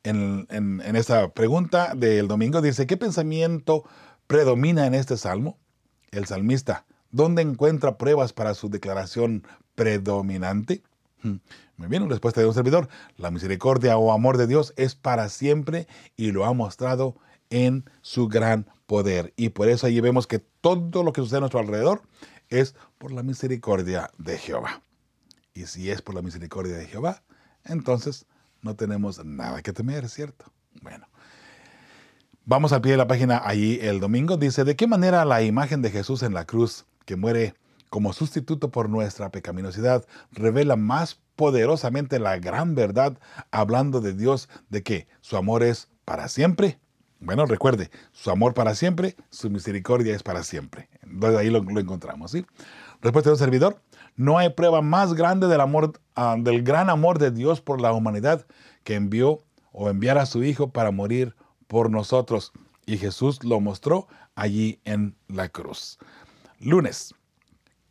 en, 0.04 0.46
en, 0.48 0.96
esta 0.96 1.34
pregunta 1.34 1.94
del 1.94 2.28
domingo. 2.28 2.62
Dice, 2.62 2.86
¿qué 2.86 2.96
pensamiento 2.96 3.84
predomina 4.26 4.86
en 4.86 4.94
este 4.94 5.18
salmo? 5.18 5.58
El 6.12 6.24
salmista 6.24 6.86
¿Dónde 7.10 7.42
encuentra 7.42 7.98
pruebas 7.98 8.32
para 8.32 8.54
su 8.54 8.70
declaración 8.70 9.46
predominante? 9.74 10.82
Hmm. 11.22 11.36
Muy 11.76 11.88
bien, 11.88 12.08
respuesta 12.08 12.40
de 12.40 12.46
un 12.46 12.54
servidor. 12.54 12.88
La 13.18 13.30
misericordia 13.30 13.98
o 13.98 14.12
amor 14.12 14.38
de 14.38 14.46
Dios 14.46 14.72
es 14.78 14.94
para 14.94 15.28
siempre 15.28 15.86
y 16.16 16.32
lo 16.32 16.46
ha 16.46 16.54
mostrado 16.54 17.16
en 17.50 17.84
su 18.02 18.28
gran 18.28 18.66
poder. 18.86 19.32
Y 19.36 19.50
por 19.50 19.68
eso 19.68 19.86
allí 19.86 20.00
vemos 20.00 20.26
que 20.26 20.38
todo 20.38 21.02
lo 21.02 21.12
que 21.12 21.20
sucede 21.20 21.38
a 21.38 21.40
nuestro 21.40 21.60
alrededor 21.60 22.02
es 22.48 22.74
por 22.98 23.12
la 23.12 23.22
misericordia 23.22 24.10
de 24.18 24.38
Jehová. 24.38 24.82
Y 25.54 25.66
si 25.66 25.90
es 25.90 26.02
por 26.02 26.14
la 26.14 26.22
misericordia 26.22 26.76
de 26.76 26.86
Jehová, 26.86 27.22
entonces 27.64 28.26
no 28.62 28.76
tenemos 28.76 29.24
nada 29.24 29.62
que 29.62 29.72
temer, 29.72 30.08
¿cierto? 30.08 30.52
Bueno, 30.82 31.08
vamos 32.44 32.72
al 32.72 32.82
pie 32.82 32.92
de 32.92 32.98
la 32.98 33.08
página 33.08 33.40
allí 33.44 33.78
el 33.80 34.00
domingo. 34.00 34.36
Dice, 34.36 34.64
¿de 34.64 34.76
qué 34.76 34.86
manera 34.86 35.24
la 35.24 35.42
imagen 35.42 35.82
de 35.82 35.90
Jesús 35.90 36.22
en 36.22 36.34
la 36.34 36.44
cruz 36.44 36.84
que 37.04 37.16
muere 37.16 37.54
como 37.90 38.12
sustituto 38.12 38.70
por 38.70 38.90
nuestra 38.90 39.30
pecaminosidad, 39.30 40.04
revela 40.32 40.76
más 40.76 41.18
poderosamente 41.36 42.18
la 42.18 42.38
gran 42.38 42.74
verdad 42.74 43.18
hablando 43.50 44.00
de 44.00 44.12
Dios 44.12 44.48
de 44.68 44.82
que 44.82 45.08
su 45.20 45.36
amor 45.36 45.62
es 45.62 45.88
para 46.04 46.28
siempre. 46.28 46.78
Bueno, 47.18 47.46
recuerde, 47.46 47.90
su 48.12 48.30
amor 48.30 48.54
para 48.54 48.74
siempre, 48.74 49.16
su 49.30 49.48
misericordia 49.50 50.14
es 50.14 50.22
para 50.22 50.42
siempre. 50.42 50.88
Entonces 51.02 51.38
ahí 51.38 51.50
lo, 51.50 51.58
encontramos, 51.58 52.32
¿sí? 52.32 52.44
Respuesta 53.00 53.30
del 53.30 53.38
servidor, 53.38 53.80
no 54.16 54.38
hay 54.38 54.50
prueba 54.50 54.82
más 54.82 55.14
grande 55.14 55.46
del 55.46 55.60
amor, 55.60 56.00
ah, 56.14 56.36
del 56.38 56.62
gran 56.62 56.90
amor 56.90 57.18
de 57.18 57.30
Dios 57.30 57.60
por 57.60 57.80
la 57.80 57.92
humanidad 57.92 58.46
que 58.84 58.94
envió 58.94 59.40
o 59.72 59.88
enviar 59.90 60.18
a 60.18 60.26
su 60.26 60.42
Hijo 60.42 60.70
para 60.70 60.90
morir 60.90 61.34
por 61.66 61.90
nosotros. 61.90 62.52
Y 62.86 62.98
Jesús 62.98 63.42
lo 63.44 63.60
mostró 63.60 64.08
allí 64.34 64.80
en 64.84 65.16
la 65.28 65.48
cruz. 65.48 65.98
Lunes, 66.60 67.14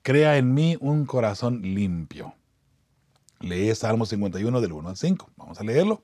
crea 0.01 0.37
en 0.37 0.53
mí 0.53 0.77
un 0.79 1.05
corazón 1.05 1.61
limpio. 1.61 2.33
Lee 3.39 3.73
Salmo 3.75 4.05
51 4.05 4.61
del 4.61 4.71
1 4.71 4.89
al 4.89 4.97
5. 4.97 5.31
Vamos 5.35 5.59
a 5.59 5.63
leerlo. 5.63 6.03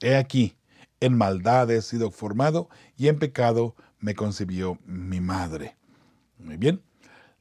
He 0.00 0.16
aquí, 0.16 0.56
en 1.00 1.16
maldad 1.16 1.70
he 1.70 1.82
sido 1.82 2.10
formado 2.10 2.68
y 2.96 3.08
en 3.08 3.18
pecado 3.18 3.74
me 3.98 4.14
concibió 4.14 4.78
mi 4.84 5.20
madre. 5.20 5.76
Muy 6.38 6.56
bien, 6.56 6.82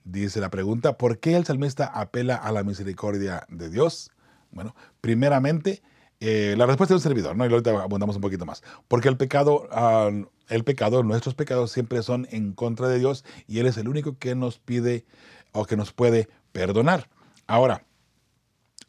dice 0.04 0.40
la 0.40 0.50
pregunta, 0.50 0.98
¿por 0.98 1.20
qué 1.20 1.36
el 1.36 1.46
salmista 1.46 1.86
apela 1.86 2.36
a 2.36 2.52
la 2.52 2.64
misericordia 2.64 3.46
de 3.50 3.70
Dios? 3.70 4.12
Bueno, 4.52 4.76
primeramente, 5.02 5.82
eh, 6.20 6.56
la 6.58 6.66
respuesta 6.66 6.94
de 6.94 6.98
un 6.98 7.04
servidor, 7.04 7.36
¿no? 7.36 7.46
Y 7.46 7.52
ahorita 7.52 7.72
abundamos 7.84 8.16
un 8.16 8.22
poquito 8.22 8.46
más. 8.46 8.64
Porque 8.88 9.08
el 9.08 9.18
pecado 9.18 9.68
ah, 9.72 10.10
el 10.50 10.64
pecado, 10.64 11.04
nuestros 11.04 11.36
pecados 11.36 11.72
siempre 11.72 12.02
son 12.04 12.28
en 12.32 12.54
contra 12.54 12.88
de 12.88 13.00
Dios 13.00 13.26
y 13.48 13.60
Él 13.60 13.68
es 13.68 13.78
el 13.78 13.88
único 13.88 14.18
que 14.18 14.36
nos 14.36 14.60
pide 14.60 15.06
o 15.52 15.66
que 15.66 15.76
nos 15.76 15.92
puede 15.92 16.30
perdonar. 16.52 17.10
Ahora, 17.48 17.84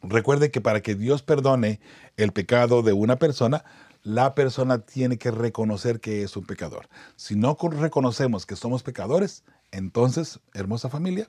recuerde 0.01 0.51
que 0.51 0.61
para 0.61 0.81
que 0.81 0.95
Dios 0.95 1.23
perdone 1.23 1.79
el 2.17 2.31
pecado 2.31 2.81
de 2.81 2.93
una 2.93 3.17
persona, 3.17 3.63
la 4.03 4.33
persona 4.33 4.79
tiene 4.79 5.17
que 5.17 5.31
reconocer 5.31 5.99
que 5.99 6.23
es 6.23 6.35
un 6.37 6.45
pecador. 6.45 6.87
Si 7.15 7.35
no 7.35 7.57
reconocemos 7.59 8.45
que 8.45 8.55
somos 8.55 8.83
pecadores, 8.83 9.43
entonces, 9.71 10.39
hermosa 10.53 10.89
familia, 10.89 11.27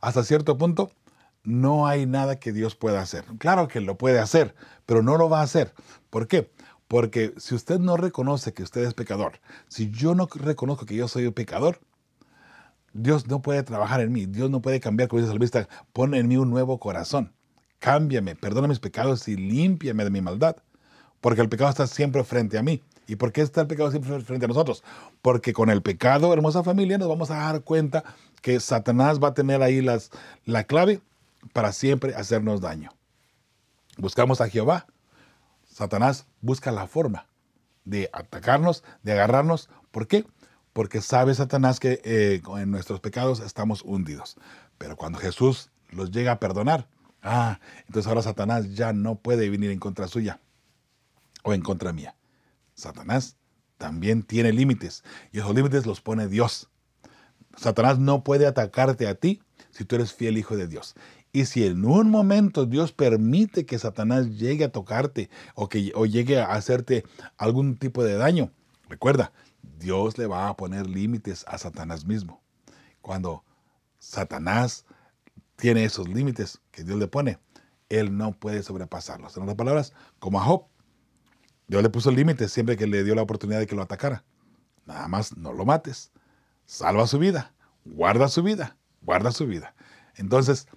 hasta 0.00 0.22
cierto 0.22 0.56
punto 0.56 0.92
no 1.44 1.86
hay 1.86 2.06
nada 2.06 2.38
que 2.38 2.52
Dios 2.52 2.76
pueda 2.76 3.00
hacer. 3.00 3.24
Claro 3.38 3.66
que 3.68 3.80
lo 3.80 3.98
puede 3.98 4.20
hacer, 4.20 4.54
pero 4.86 5.02
no 5.02 5.16
lo 5.16 5.28
va 5.28 5.40
a 5.40 5.44
hacer. 5.44 5.74
¿Por 6.10 6.28
qué? 6.28 6.50
Porque 6.86 7.34
si 7.38 7.54
usted 7.54 7.78
no 7.78 7.96
reconoce 7.96 8.52
que 8.52 8.62
usted 8.62 8.84
es 8.84 8.94
pecador, 8.94 9.40
si 9.68 9.90
yo 9.90 10.14
no 10.14 10.28
reconozco 10.32 10.86
que 10.86 10.94
yo 10.94 11.08
soy 11.08 11.26
un 11.26 11.32
pecador, 11.32 11.80
Dios 12.92 13.26
no 13.26 13.40
puede 13.40 13.62
trabajar 13.62 14.00
en 14.00 14.12
mí, 14.12 14.26
Dios 14.26 14.50
no 14.50 14.60
puede 14.60 14.78
cambiar, 14.78 15.08
como 15.08 15.20
dice 15.20 15.30
el 15.30 15.34
salmista, 15.34 15.68
pone 15.92 16.18
en 16.18 16.28
mí 16.28 16.36
un 16.36 16.50
nuevo 16.50 16.78
corazón. 16.78 17.32
Cámbiame, 17.82 18.36
perdona 18.36 18.68
mis 18.68 18.78
pecados 18.78 19.26
y 19.26 19.34
límpiame 19.34 20.04
de 20.04 20.10
mi 20.10 20.20
maldad. 20.20 20.54
Porque 21.20 21.40
el 21.40 21.48
pecado 21.48 21.68
está 21.68 21.88
siempre 21.88 22.22
frente 22.22 22.56
a 22.56 22.62
mí. 22.62 22.80
¿Y 23.08 23.16
por 23.16 23.32
qué 23.32 23.40
está 23.40 23.62
el 23.62 23.66
pecado 23.66 23.90
siempre 23.90 24.20
frente 24.20 24.44
a 24.44 24.48
nosotros? 24.48 24.84
Porque 25.20 25.52
con 25.52 25.68
el 25.68 25.82
pecado, 25.82 26.32
hermosa 26.32 26.62
familia, 26.62 26.96
nos 26.96 27.08
vamos 27.08 27.32
a 27.32 27.38
dar 27.38 27.62
cuenta 27.62 28.04
que 28.40 28.60
Satanás 28.60 29.18
va 29.18 29.28
a 29.28 29.34
tener 29.34 29.62
ahí 29.62 29.84
la 30.44 30.64
clave 30.64 31.00
para 31.52 31.72
siempre 31.72 32.14
hacernos 32.14 32.60
daño. 32.60 32.90
Buscamos 33.98 34.40
a 34.40 34.48
Jehová. 34.48 34.86
Satanás 35.68 36.26
busca 36.40 36.70
la 36.70 36.86
forma 36.86 37.26
de 37.84 38.10
atacarnos, 38.12 38.84
de 39.02 39.10
agarrarnos. 39.10 39.70
¿Por 39.90 40.06
qué? 40.06 40.24
Porque 40.72 41.00
sabe 41.00 41.34
Satanás 41.34 41.80
que 41.80 42.00
eh, 42.04 42.42
en 42.58 42.70
nuestros 42.70 43.00
pecados 43.00 43.40
estamos 43.40 43.82
hundidos. 43.82 44.36
Pero 44.78 44.94
cuando 44.94 45.18
Jesús 45.18 45.70
los 45.90 46.12
llega 46.12 46.30
a 46.30 46.38
perdonar, 46.38 46.86
ah, 47.22 47.60
entonces 47.86 48.08
ahora 48.08 48.22
Satanás 48.22 48.74
ya 48.74 48.92
no 48.92 49.16
puede 49.16 49.48
venir 49.48 49.70
en 49.70 49.78
contra 49.78 50.08
suya 50.08 50.40
o 51.42 51.54
en 51.54 51.62
contra 51.62 51.92
mía. 51.92 52.16
Satanás 52.74 53.36
también 53.78 54.22
tiene 54.22 54.52
límites 54.52 55.04
y 55.32 55.38
esos 55.38 55.54
límites 55.54 55.86
los 55.86 56.00
pone 56.00 56.28
Dios. 56.28 56.68
Satanás 57.56 57.98
no 57.98 58.24
puede 58.24 58.46
atacarte 58.46 59.06
a 59.08 59.14
ti 59.14 59.42
si 59.70 59.84
tú 59.84 59.96
eres 59.96 60.12
fiel 60.12 60.38
hijo 60.38 60.56
de 60.56 60.68
Dios. 60.68 60.94
Y 61.32 61.46
si 61.46 61.64
en 61.66 61.84
un 61.84 62.10
momento 62.10 62.66
Dios 62.66 62.92
permite 62.92 63.64
que 63.64 63.78
Satanás 63.78 64.30
llegue 64.38 64.64
a 64.64 64.72
tocarte 64.72 65.30
o 65.54 65.68
que 65.68 65.92
o 65.94 66.04
llegue 66.04 66.38
a 66.38 66.52
hacerte 66.52 67.04
algún 67.38 67.76
tipo 67.76 68.04
de 68.04 68.16
daño, 68.16 68.52
recuerda, 68.88 69.32
Dios 69.78 70.18
le 70.18 70.26
va 70.26 70.48
a 70.48 70.56
poner 70.56 70.86
límites 70.86 71.44
a 71.48 71.56
Satanás 71.56 72.04
mismo. 72.04 72.42
Cuando 73.00 73.44
Satanás 73.98 74.84
tiene 75.56 75.84
esos 75.84 76.08
límites 76.08 76.60
que 76.70 76.84
Dios 76.84 76.98
le 76.98 77.06
pone, 77.06 77.38
él 77.88 78.16
no 78.16 78.32
puede 78.32 78.62
sobrepasarlos. 78.62 79.36
En 79.36 79.42
otras 79.42 79.56
palabras, 79.56 79.92
como 80.18 80.40
a 80.40 80.44
Job, 80.44 80.64
Dios 81.68 81.82
le 81.82 81.90
puso 81.90 82.10
límites 82.10 82.52
siempre 82.52 82.76
que 82.76 82.86
le 82.86 83.04
dio 83.04 83.14
la 83.14 83.22
oportunidad 83.22 83.58
de 83.58 83.66
que 83.66 83.76
lo 83.76 83.82
atacara. 83.82 84.24
Nada 84.86 85.08
más 85.08 85.36
no 85.36 85.52
lo 85.52 85.64
mates. 85.64 86.10
Salva 86.64 87.06
su 87.06 87.18
vida. 87.18 87.54
Guarda 87.84 88.28
su 88.28 88.42
vida. 88.42 88.76
Guarda 89.02 89.32
su 89.32 89.46
vida. 89.46 89.74
Entonces, 90.16 90.68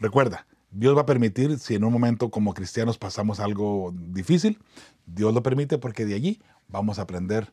recuerda, 0.00 0.46
Dios 0.70 0.96
va 0.96 1.02
a 1.02 1.06
permitir, 1.06 1.58
si 1.58 1.74
en 1.76 1.84
un 1.84 1.92
momento 1.92 2.30
como 2.30 2.54
cristianos 2.54 2.98
pasamos 2.98 3.40
algo 3.40 3.92
difícil, 3.94 4.58
Dios 5.06 5.32
lo 5.32 5.42
permite 5.42 5.78
porque 5.78 6.04
de 6.04 6.14
allí 6.14 6.42
vamos 6.68 6.98
a 6.98 7.02
aprender 7.02 7.52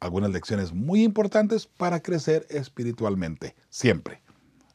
algunas 0.00 0.30
lecciones 0.30 0.72
muy 0.72 1.02
importantes 1.02 1.66
para 1.66 2.00
crecer 2.00 2.46
espiritualmente. 2.50 3.54
Siempre. 3.68 4.22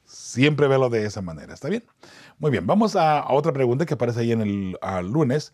Siempre 0.06 0.68
velo 0.68 0.90
de 0.90 1.06
esa 1.06 1.22
manera. 1.22 1.54
¿Está 1.54 1.70
bien? 1.70 1.84
Muy 2.40 2.52
bien. 2.52 2.66
Vamos 2.68 2.96
a, 2.96 3.26
otra 3.32 3.54
pregunta 3.54 3.86
que 3.86 3.94
aparece 3.96 4.22
ahí 4.22 4.32
en 4.32 4.42
el 4.42 4.78
lunes. 5.12 5.54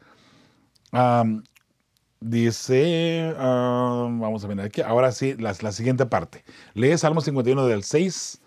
Dice, 2.23 3.33
vamos 3.35 4.43
a 4.43 4.47
ver 4.47 4.61
aquí, 4.61 4.81
ahora 4.81 5.11
sí, 5.11 5.35
la, 5.39 5.53
siguiente 5.71 6.05
parte. 6.05 6.43
Lee 6.75 6.95
Salmo 6.95 7.19
51 7.19 7.65
del 7.65 7.83
6 7.83 8.41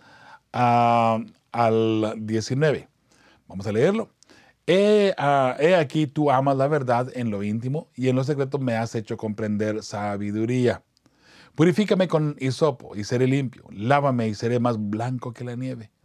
al 0.53 2.15
19. 2.19 2.89
Vamos 3.49 3.67
a 3.67 3.73
leerlo. 3.73 4.11
He, 4.67 5.13
he, 5.59 5.75
aquí 5.75 6.07
tú 6.07 6.31
amas 6.31 6.57
la 6.57 6.69
verdad 6.69 7.11
en 7.15 7.31
lo 7.31 7.43
íntimo 7.43 7.89
y 7.97 8.09
en 8.09 8.17
lo 8.17 8.23
secreto 8.23 8.59
me 8.59 8.77
has 8.77 8.95
hecho 8.95 9.17
comprender 9.17 9.83
sabiduría. 9.83 10.85
Purifícame 11.57 12.07
con 12.07 12.37
hisopo 12.39 12.95
y 12.95 13.03
seré 13.03 13.27
limpio. 13.27 13.65
Lávame 13.73 14.29
y 14.29 14.35
seré 14.35 14.61
más 14.61 14.77
blanco 14.79 15.33
que 15.33 15.43
la 15.43 15.57
nieve. 15.57 15.91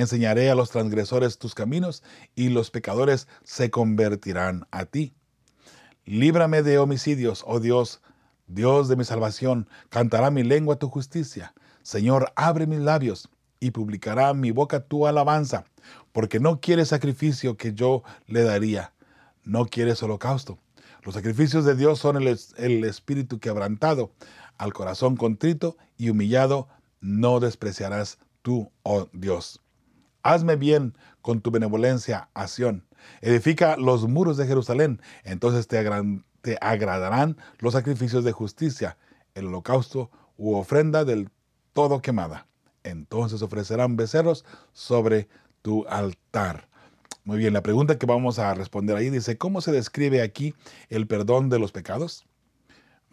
enseñaré 0.00 0.50
a 0.50 0.54
los 0.54 0.70
transgresores 0.70 1.38
tus 1.38 1.54
caminos 1.54 2.02
y 2.34 2.48
los 2.48 2.70
pecadores 2.70 3.28
se 3.44 3.70
convertirán 3.70 4.66
a 4.70 4.84
ti. 4.84 5.14
Líbrame 6.04 6.62
de 6.62 6.78
homicidios, 6.78 7.44
oh 7.46 7.60
Dios, 7.60 8.00
Dios 8.46 8.88
de 8.88 8.96
mi 8.96 9.04
salvación, 9.04 9.68
cantará 9.90 10.30
mi 10.30 10.42
lengua 10.42 10.76
tu 10.76 10.88
justicia. 10.88 11.52
Señor, 11.82 12.32
abre 12.36 12.66
mis 12.66 12.80
labios 12.80 13.28
y 13.60 13.72
publicará 13.72 14.32
mi 14.34 14.50
boca 14.50 14.80
tu 14.80 15.06
alabanza, 15.06 15.64
porque 16.12 16.40
no 16.40 16.60
quieres 16.60 16.88
sacrificio 16.88 17.56
que 17.56 17.74
yo 17.74 18.02
le 18.26 18.42
daría, 18.42 18.92
no 19.44 19.66
quieres 19.66 20.02
holocausto. 20.02 20.58
Los 21.02 21.14
sacrificios 21.14 21.64
de 21.64 21.74
Dios 21.74 21.98
son 21.98 22.16
el, 22.16 22.38
el 22.56 22.84
espíritu 22.84 23.38
quebrantado, 23.38 24.12
al 24.56 24.72
corazón 24.72 25.16
contrito 25.16 25.76
y 25.96 26.10
humillado 26.10 26.68
no 27.00 27.40
despreciarás 27.40 28.18
tú, 28.42 28.70
oh 28.82 29.08
Dios. 29.12 29.60
Hazme 30.22 30.56
bien 30.56 30.96
con 31.22 31.40
tu 31.40 31.50
benevolencia, 31.50 32.28
acción. 32.34 32.84
Edifica 33.20 33.76
los 33.76 34.08
muros 34.08 34.36
de 34.36 34.46
Jerusalén, 34.46 35.00
entonces 35.24 35.68
te, 35.68 35.88
te 36.40 36.58
agradarán 36.60 37.36
los 37.58 37.74
sacrificios 37.74 38.24
de 38.24 38.32
justicia, 38.32 38.96
el 39.34 39.46
holocausto 39.46 40.10
u 40.36 40.54
ofrenda 40.54 41.04
del 41.04 41.30
todo 41.72 42.02
quemada. 42.02 42.46
Entonces 42.82 43.42
ofrecerán 43.42 43.96
becerros 43.96 44.44
sobre 44.72 45.28
tu 45.62 45.86
altar. 45.88 46.68
Muy 47.24 47.38
bien, 47.38 47.52
la 47.52 47.62
pregunta 47.62 47.98
que 47.98 48.06
vamos 48.06 48.38
a 48.38 48.54
responder 48.54 48.96
ahí 48.96 49.10
dice, 49.10 49.36
¿cómo 49.36 49.60
se 49.60 49.70
describe 49.70 50.22
aquí 50.22 50.54
el 50.88 51.06
perdón 51.06 51.50
de 51.50 51.58
los 51.58 51.72
pecados? 51.72 52.24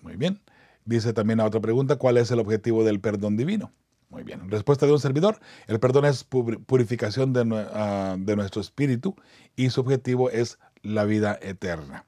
Muy 0.02 0.15
bien. 0.15 0.41
Dice 0.86 1.13
también 1.13 1.39
la 1.39 1.46
otra 1.46 1.60
pregunta, 1.60 1.98
¿cuál 1.98 2.18
es 2.18 2.32
el 2.32 2.39
objetivo 2.39 2.84
del 2.84 3.02
perdón 3.02 3.38
divino? 3.38 3.74
Muy 4.10 4.24
bien. 4.24 4.50
Respuesta 4.50 4.86
de 4.86 4.94
un 4.94 5.00
servidor. 5.00 5.39
El 5.68 5.80
perdón 5.80 6.06
es 6.06 6.24
purificación 6.24 7.34
de, 7.34 7.68
ah, 7.74 8.15
de, 8.18 8.36
nuestro 8.36 8.62
espíritu 8.62 9.15
y 9.56 9.70
su 9.70 9.82
objetivo 9.82 10.30
es 10.30 10.60
la 10.84 11.06
vida 11.06 11.38
eterna. 11.41 12.06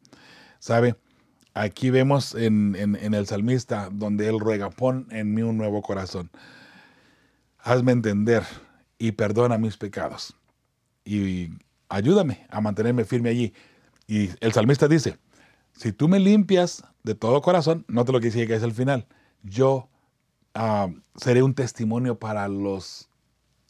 ¿Sabe? 0.59 0.95
Aquí 1.53 1.89
vemos 1.89 2.35
en, 2.35 2.75
en, 2.75 3.13
el 3.13 3.25
salmista 3.25 3.89
donde 3.91 4.29
él 4.29 4.39
ruega, 4.39 4.69
pon 4.69 5.07
en 5.09 5.33
mí 5.33 5.41
un 5.41 5.57
nuevo 5.57 5.81
corazón. 5.81 6.29
Hazme 7.57 7.91
entender 7.91 8.43
y 8.99 9.13
perdona 9.13 9.57
mis 9.57 9.75
pecados. 9.75 10.35
Y 11.03 11.49
ayúdame 11.89 12.45
a 12.49 12.61
mantenerme 12.61 13.05
firme 13.05 13.29
allí. 13.29 13.53
Y 14.07 14.29
el 14.39 14.53
salmista 14.53 14.87
dice, 14.87 15.17
si 15.73 15.91
tú 15.91 16.07
me 16.07 16.19
limpias 16.19 16.83
de 17.03 17.15
todo 17.15 17.41
corazón, 17.41 17.85
no 17.87 18.05
te 18.05 18.11
lo 18.11 18.19
que 18.19 18.29
que 18.29 18.55
es 18.55 18.63
el 18.63 18.73
final, 18.73 19.07
yo 19.41 19.89
uh, 20.57 20.93
seré 21.15 21.43
un 21.43 21.53
testimonio 21.53 22.17
para 22.19 22.47
los, 22.47 23.09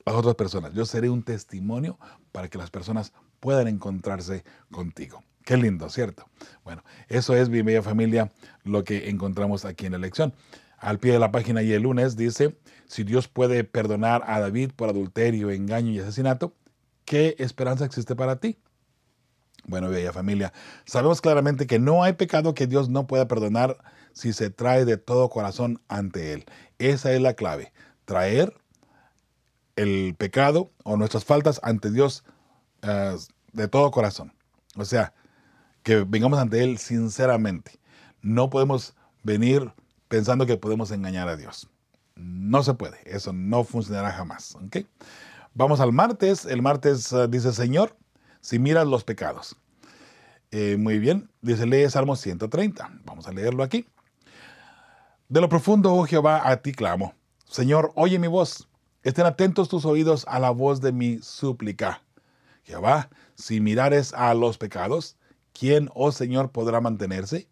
las 0.06 0.15
otras 0.15 0.36
personas. 0.36 0.73
Yo 0.73 0.86
seré 0.86 1.10
un 1.10 1.23
testimonio 1.23 2.00
para 2.32 2.47
que 2.47 2.58
las 2.58 2.71
personas 2.71 3.13
puedan 3.39 3.67
encontrarse 3.67 4.43
contigo. 4.71 5.23
Qué 5.45 5.56
lindo, 5.56 5.89
¿cierto? 5.89 6.26
Bueno, 6.63 6.84
eso 7.08 7.36
es, 7.36 7.50
mi 7.50 7.62
bella 7.62 7.82
familia, 7.82 8.32
lo 8.63 8.84
que 8.84 9.10
encontramos 9.10 9.63
aquí 9.63 9.86
en 9.86 9.93
la 9.93 9.97
lección. 9.97 10.34
Al 10.78 11.00
pie 11.00 11.13
de 11.13 11.19
la 11.19 11.32
página 11.32 11.63
y 11.63 11.71
el 11.71 11.84
lunes 11.84 12.17
dice, 12.17 12.58
si 12.86 13.04
Dios 13.04 13.28
puede 13.28 13.63
perdonar 13.63 14.23
a 14.28 14.39
David 14.39 14.71
por 14.76 14.89
adulterio, 14.89 15.50
engaño 15.50 15.91
y 15.91 16.00
asesinato, 16.00 16.54
¿qué 17.06 17.36
esperanza 17.39 17.86
existe 17.86 18.15
para 18.15 18.41
ti? 18.41 18.58
Bueno, 19.65 19.89
bella 19.89 20.13
familia, 20.13 20.54
sabemos 20.86 21.19
claramente 21.19 21.65
que 21.65 21.80
no 21.80 22.04
hay 22.04 22.13
pecado 22.13 22.54
que 22.54 22.67
Dios 22.67 22.89
no 22.89 23.08
pueda 23.08 23.28
perdonar 23.28 23.78
si 24.17 24.34
se 24.34 24.49
trae 24.49 24.84
de 24.84 24.97
todo 24.97 25.30
corazón 25.30 25.80
ante 25.88 26.34
Él. 26.34 26.45
Esa 26.80 27.13
es 27.13 27.21
la 27.21 27.36
clave, 27.36 27.71
traer 28.06 28.53
el 29.75 30.15
pecado 30.17 30.71
o 30.84 30.97
nuestras 30.97 31.23
faltas 31.23 31.60
ante 31.62 31.91
Dios 31.91 32.23
eh, 32.82 33.15
de 33.53 33.67
todo 33.67 33.91
corazón. 33.91 34.34
O 34.75 34.86
sea, 34.86 35.13
que 35.84 35.97
vengamos 35.97 36.39
ante 36.39 36.63
Él 36.63 36.80
sinceramente. 36.80 37.80
No 38.21 38.49
podemos 38.49 38.95
venir 39.21 39.71
pensando 40.08 40.47
que 40.47 40.58
podemos 40.58 40.89
engañar 40.89 41.30
a 41.30 41.36
Dios. 41.36 41.69
No 42.15 42.63
se 42.63 42.73
puede, 42.73 42.97
eso 43.06 43.34
no 43.34 43.63
funcionará 43.63 44.12
jamás. 44.12 44.58
Vamos 45.53 45.80
al 45.80 45.93
martes. 45.93 46.45
El 46.45 46.63
martes 46.63 47.13
eh, 47.13 47.27
dice, 47.30 47.53
Señor, 47.53 47.95
si 48.41 48.58
miras 48.58 48.88
los 48.88 49.03
pecados. 49.03 49.56
Eh, 50.49 50.77
muy 50.77 50.97
bien, 50.97 51.30
dice, 51.41 51.67
lee 51.67 51.88
Salmo 51.88 52.15
130. 52.15 53.01
Vamos 53.06 53.27
a 53.27 53.32
leerlo 53.32 53.62
aquí. 53.62 53.86
De 55.30 55.42
lo 55.42 55.50
profundo, 55.50 55.94
oh 55.94 56.06
Jehová, 56.06 56.50
a 56.50 56.62
ti 56.62 56.72
clamo. 56.72 57.13
Señor, 57.50 57.92
oye 57.96 58.18
mi 58.18 58.28
voz. 58.28 58.70
Estén 59.04 59.26
atentos 59.26 59.68
tus 59.68 59.84
oídos 59.84 60.24
a 60.30 60.40
la 60.40 60.52
voz 60.52 60.80
de 60.80 60.94
mi 60.94 61.20
súplica. 61.20 62.02
Jehová, 62.63 63.10
si 63.36 63.60
mirares 63.60 64.13
a 64.13 64.34
los 64.34 64.58
pecados, 64.58 65.18
¿quién, 65.52 65.90
oh 65.94 66.13
Señor, 66.13 66.52
podrá 66.52 66.80
mantenerse? 66.80 67.50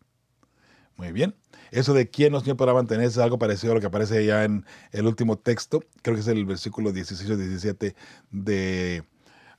Muy 0.96 1.12
bien. 1.12 1.36
Eso 1.72 1.94
de 1.94 2.10
quién, 2.10 2.34
oh 2.34 2.40
Señor, 2.40 2.56
podrá 2.56 2.74
mantenerse 2.74 3.20
es 3.20 3.24
algo 3.24 3.40
parecido 3.40 3.74
a 3.74 3.76
lo 3.76 3.82
que 3.82 3.88
aparece 3.88 4.26
ya 4.26 4.46
en 4.46 4.66
el 4.94 5.06
último 5.06 5.38
texto. 5.38 5.84
Creo 6.02 6.16
que 6.16 6.22
es 6.22 6.28
el 6.30 6.46
versículo 6.46 6.94
16 6.94 7.30
o 7.30 7.36
17 7.36 7.94
de 8.32 9.04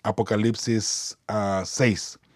Apocalipsis 0.03 1.19
6. 1.65 2.19
Ah, 2.19 2.27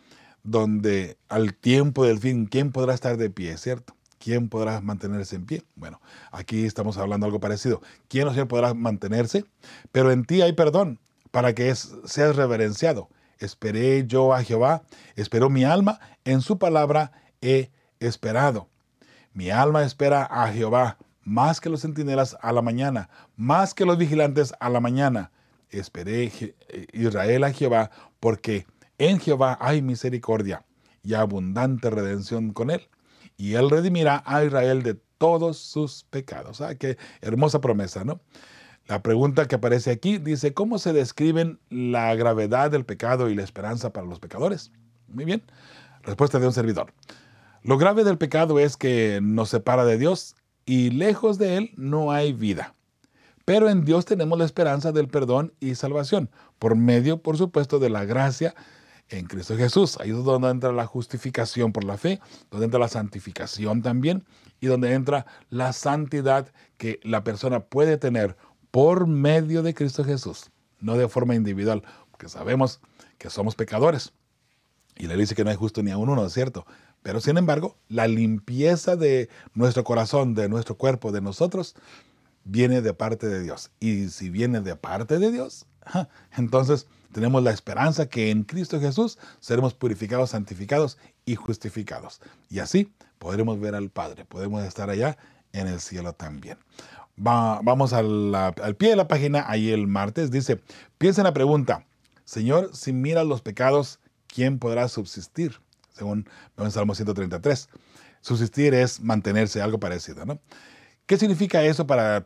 donde 0.42 1.16
al 1.28 1.54
tiempo 1.54 2.04
del 2.04 2.18
fin, 2.18 2.46
¿quién 2.46 2.70
podrá 2.70 2.92
estar 2.92 3.16
de 3.16 3.30
pie, 3.30 3.56
cierto? 3.56 3.94
¿Quién 4.20 4.50
podrá 4.50 4.82
mantenerse 4.82 5.34
en 5.34 5.46
pie? 5.46 5.62
Bueno, 5.76 5.98
aquí 6.30 6.66
estamos 6.66 6.98
hablando 6.98 7.24
algo 7.24 7.40
parecido. 7.40 7.80
¿Quién 8.06 8.28
o 8.28 8.32
quién 8.32 8.46
podrá 8.46 8.74
mantenerse? 8.74 9.46
Pero 9.92 10.12
en 10.12 10.26
ti 10.26 10.42
hay 10.42 10.52
perdón 10.52 10.98
para 11.30 11.54
que 11.54 11.74
seas 11.74 12.36
reverenciado. 12.36 13.08
Esperé 13.38 14.06
yo 14.06 14.34
a 14.34 14.42
Jehová, 14.44 14.82
esperó 15.16 15.48
mi 15.48 15.64
alma, 15.64 16.00
en 16.26 16.42
su 16.42 16.58
palabra 16.58 17.12
he 17.40 17.70
esperado. 17.98 18.68
Mi 19.32 19.48
alma 19.48 19.84
espera 19.84 20.24
a 20.24 20.52
Jehová, 20.52 20.98
más 21.24 21.58
que 21.58 21.70
los 21.70 21.80
centinelas 21.80 22.36
a 22.42 22.52
la 22.52 22.60
mañana, 22.60 23.08
más 23.38 23.72
que 23.72 23.86
los 23.86 23.96
vigilantes 23.96 24.52
a 24.60 24.68
la 24.68 24.80
mañana. 24.80 25.30
Esperé 25.70 26.30
Israel 26.92 27.44
a 27.44 27.52
Jehová, 27.52 27.90
porque 28.20 28.66
en 28.98 29.18
Jehová 29.18 29.56
hay 29.62 29.80
misericordia 29.80 30.62
y 31.02 31.14
abundante 31.14 31.88
redención 31.88 32.52
con 32.52 32.70
él. 32.70 32.86
Y 33.40 33.54
él 33.54 33.70
redimirá 33.70 34.22
a 34.26 34.44
Israel 34.44 34.82
de 34.82 35.00
todos 35.16 35.56
sus 35.56 36.04
pecados. 36.10 36.60
Ah, 36.60 36.74
qué 36.74 36.98
hermosa 37.22 37.62
promesa, 37.62 38.04
¿no? 38.04 38.20
La 38.86 39.02
pregunta 39.02 39.48
que 39.48 39.54
aparece 39.54 39.90
aquí 39.90 40.18
dice, 40.18 40.52
¿cómo 40.52 40.78
se 40.78 40.92
describen 40.92 41.58
la 41.70 42.14
gravedad 42.16 42.70
del 42.70 42.84
pecado 42.84 43.30
y 43.30 43.34
la 43.34 43.42
esperanza 43.42 43.94
para 43.94 44.06
los 44.06 44.20
pecadores? 44.20 44.72
Muy 45.08 45.24
bien. 45.24 45.42
Respuesta 46.02 46.38
de 46.38 46.48
un 46.48 46.52
servidor. 46.52 46.92
Lo 47.62 47.78
grave 47.78 48.04
del 48.04 48.18
pecado 48.18 48.58
es 48.58 48.76
que 48.76 49.20
nos 49.22 49.48
separa 49.48 49.86
de 49.86 49.96
Dios 49.96 50.36
y 50.66 50.90
lejos 50.90 51.38
de 51.38 51.56
Él 51.56 51.70
no 51.78 52.12
hay 52.12 52.34
vida. 52.34 52.74
Pero 53.46 53.70
en 53.70 53.86
Dios 53.86 54.04
tenemos 54.04 54.38
la 54.38 54.44
esperanza 54.44 54.92
del 54.92 55.08
perdón 55.08 55.54
y 55.60 55.76
salvación, 55.76 56.28
por 56.58 56.76
medio, 56.76 57.22
por 57.22 57.38
supuesto, 57.38 57.78
de 57.78 57.88
la 57.88 58.04
gracia 58.04 58.54
en 59.10 59.26
Cristo 59.26 59.56
Jesús. 59.56 59.98
Ahí 60.00 60.10
es 60.10 60.24
donde 60.24 60.48
entra 60.48 60.72
la 60.72 60.86
justificación 60.86 61.72
por 61.72 61.84
la 61.84 61.96
fe, 61.96 62.20
donde 62.50 62.66
entra 62.66 62.80
la 62.80 62.88
santificación 62.88 63.82
también 63.82 64.24
y 64.60 64.66
donde 64.66 64.92
entra 64.94 65.26
la 65.50 65.72
santidad 65.72 66.52
que 66.76 67.00
la 67.02 67.24
persona 67.24 67.60
puede 67.60 67.98
tener 67.98 68.36
por 68.70 69.06
medio 69.06 69.62
de 69.62 69.74
Cristo 69.74 70.04
Jesús, 70.04 70.50
no 70.80 70.96
de 70.96 71.08
forma 71.08 71.34
individual, 71.34 71.82
porque 72.10 72.28
sabemos 72.28 72.80
que 73.18 73.30
somos 73.30 73.54
pecadores. 73.54 74.12
Y 74.96 75.06
le 75.06 75.16
dice 75.16 75.34
que 75.34 75.44
no 75.44 75.50
hay 75.50 75.56
justo 75.56 75.82
ni 75.82 75.90
a 75.90 75.96
uno, 75.96 76.14
¿no 76.14 76.26
es 76.26 76.32
cierto? 76.32 76.66
Pero 77.02 77.20
sin 77.20 77.38
embargo, 77.38 77.76
la 77.88 78.06
limpieza 78.06 78.96
de 78.96 79.28
nuestro 79.54 79.84
corazón, 79.84 80.34
de 80.34 80.48
nuestro 80.48 80.76
cuerpo, 80.76 81.12
de 81.12 81.22
nosotros, 81.22 81.74
viene 82.44 82.82
de 82.82 82.92
parte 82.92 83.26
de 83.26 83.42
Dios. 83.42 83.70
Y 83.80 84.08
si 84.08 84.28
viene 84.28 84.60
de 84.60 84.76
parte 84.76 85.18
de 85.18 85.30
Dios, 85.30 85.66
entonces 86.36 86.86
tenemos 87.12 87.42
la 87.42 87.50
esperanza 87.50 88.08
que 88.08 88.30
en 88.30 88.44
Cristo 88.44 88.80
Jesús 88.80 89.18
seremos 89.40 89.74
purificados, 89.74 90.30
santificados 90.30 90.98
y 91.24 91.34
justificados. 91.34 92.20
Y 92.48 92.60
así 92.60 92.92
podremos 93.18 93.60
ver 93.60 93.74
al 93.74 93.90
Padre, 93.90 94.24
podemos 94.24 94.64
estar 94.64 94.90
allá 94.90 95.18
en 95.52 95.66
el 95.66 95.80
cielo 95.80 96.12
también. 96.12 96.58
vamos 97.16 97.92
al, 97.92 98.76
pie 98.78 98.90
de 98.90 98.96
la 98.96 99.08
página, 99.08 99.44
ahí 99.48 99.70
el 99.70 99.86
martes, 99.86 100.30
dice, 100.30 100.60
piensa 100.98 101.20
en 101.20 101.26
la 101.26 101.34
pregunta, 101.34 101.86
Señor, 102.24 102.70
si 102.74 102.92
miras 102.92 103.26
los 103.26 103.42
pecados, 103.42 103.98
¿quién 104.28 104.58
podrá 104.58 104.88
subsistir? 104.88 105.60
Según 105.92 106.28
el 106.56 106.70
Salmo 106.70 106.94
133. 106.94 107.68
Subsistir 108.20 108.74
es 108.74 109.00
mantenerse, 109.00 109.60
algo 109.60 109.80
parecido, 109.80 110.24
¿no? 110.24 110.38
¿Qué 111.06 111.16
significa 111.16 111.64
eso 111.64 111.86
para 111.86 112.24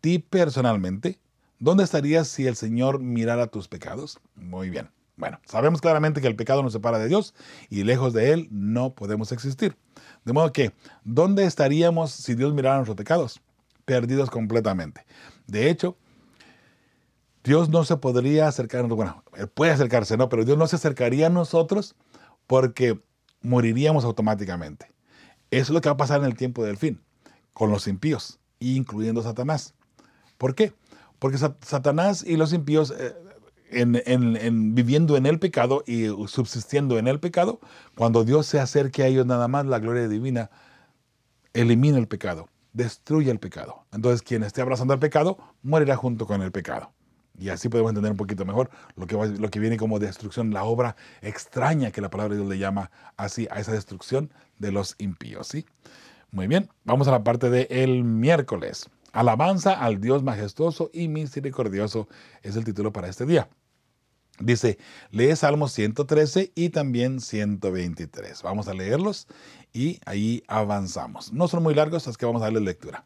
ti 0.00 0.20
personalmente? 0.20 1.18
¿Dónde 1.62 1.84
estarías 1.84 2.26
si 2.26 2.48
el 2.48 2.56
Señor 2.56 2.98
mirara 2.98 3.46
tus 3.46 3.68
pecados? 3.68 4.18
Muy 4.34 4.68
bien. 4.68 4.90
Bueno, 5.16 5.38
sabemos 5.46 5.80
claramente 5.80 6.20
que 6.20 6.26
el 6.26 6.34
pecado 6.34 6.60
nos 6.60 6.72
separa 6.72 6.98
de 6.98 7.06
Dios 7.06 7.36
y 7.70 7.84
lejos 7.84 8.12
de 8.12 8.32
Él 8.32 8.48
no 8.50 8.96
podemos 8.96 9.30
existir. 9.30 9.76
De 10.24 10.32
modo 10.32 10.52
que, 10.52 10.72
¿dónde 11.04 11.44
estaríamos 11.44 12.10
si 12.10 12.34
Dios 12.34 12.52
mirara 12.52 12.78
nuestros 12.78 12.96
pecados? 12.96 13.40
Perdidos 13.84 14.28
completamente. 14.28 15.06
De 15.46 15.70
hecho, 15.70 15.96
Dios 17.44 17.68
no 17.68 17.84
se 17.84 17.96
podría 17.96 18.48
acercar, 18.48 18.84
bueno, 18.88 19.22
Él 19.36 19.46
puede 19.46 19.70
acercarse, 19.70 20.16
¿no? 20.16 20.28
Pero 20.28 20.44
Dios 20.44 20.58
no 20.58 20.66
se 20.66 20.74
acercaría 20.74 21.28
a 21.28 21.30
nosotros 21.30 21.94
porque 22.48 23.00
moriríamos 23.40 24.04
automáticamente. 24.04 24.90
Eso 25.52 25.66
es 25.66 25.70
lo 25.70 25.80
que 25.80 25.90
va 25.90 25.94
a 25.94 25.96
pasar 25.96 26.22
en 26.22 26.26
el 26.26 26.34
tiempo 26.34 26.64
del 26.64 26.76
fin, 26.76 27.00
con 27.52 27.70
los 27.70 27.86
impíos, 27.86 28.40
incluyendo 28.58 29.22
Satanás. 29.22 29.74
¿Por 30.38 30.56
qué? 30.56 30.72
Porque 31.22 31.38
Satanás 31.38 32.24
y 32.26 32.36
los 32.36 32.52
impíos, 32.52 32.92
eh, 32.98 33.14
en, 33.70 34.74
viviendo 34.74 35.16
en 35.16 35.24
el 35.24 35.38
pecado 35.38 35.84
y 35.86 36.08
subsistiendo 36.26 36.98
en 36.98 37.06
el 37.06 37.20
pecado, 37.20 37.60
cuando 37.94 38.24
Dios 38.24 38.46
se 38.46 38.58
acerque 38.58 39.04
a 39.04 39.06
ellos 39.06 39.24
nada 39.24 39.46
más, 39.46 39.64
la 39.66 39.78
gloria 39.78 40.08
divina 40.08 40.50
elimina 41.52 41.96
el 41.98 42.08
pecado, 42.08 42.48
destruye 42.72 43.30
el 43.30 43.38
pecado. 43.38 43.84
Entonces 43.92 44.22
quien 44.22 44.42
esté 44.42 44.62
abrazando 44.62 44.94
el 44.94 44.98
pecado, 44.98 45.38
morirá 45.62 45.94
junto 45.94 46.26
con 46.26 46.42
el 46.42 46.50
pecado. 46.50 46.90
Y 47.38 47.50
así 47.50 47.68
podemos 47.68 47.90
entender 47.90 48.10
un 48.10 48.18
poquito 48.18 48.44
mejor 48.44 48.70
lo 48.96 49.06
que, 49.48 49.60
viene 49.60 49.76
como 49.76 50.00
destrucción, 50.00 50.52
la 50.52 50.64
obra 50.64 50.96
extraña 51.20 51.92
que 51.92 52.00
la 52.00 52.10
palabra 52.10 52.34
de 52.34 52.40
Dios 52.40 52.50
le 52.50 52.58
llama 52.58 52.90
así 53.16 53.46
a 53.52 53.60
esa 53.60 53.70
destrucción 53.70 54.32
de 54.58 54.72
los 54.72 54.96
impíos. 54.98 55.46
¿sí? 55.46 55.66
Muy 56.32 56.48
bien, 56.48 56.68
vamos 56.82 57.06
a 57.06 57.12
la 57.12 57.22
parte 57.22 57.48
del 57.48 57.68
el 57.70 58.02
miércoles. 58.02 58.90
Alabanza 59.12 59.72
al 59.74 60.00
Dios 60.00 60.22
majestuoso 60.22 60.90
y 60.92 61.08
misericordioso 61.08 62.08
es 62.42 62.56
el 62.56 62.64
título 62.64 62.92
para 62.92 63.08
este 63.08 63.26
día. 63.26 63.48
Dice, 64.38 64.78
lee 65.10 65.36
Salmos 65.36 65.72
113 65.72 66.52
y 66.54 66.70
también 66.70 67.20
123. 67.20 68.42
Vamos 68.42 68.68
a 68.68 68.74
leerlos 68.74 69.28
y 69.72 70.00
ahí 70.06 70.42
avanzamos. 70.48 71.32
No 71.32 71.46
son 71.46 71.62
muy 71.62 71.74
largos, 71.74 72.08
así 72.08 72.16
que 72.16 72.24
vamos 72.24 72.40
a 72.40 72.46
darle 72.46 72.60
lectura. 72.60 73.04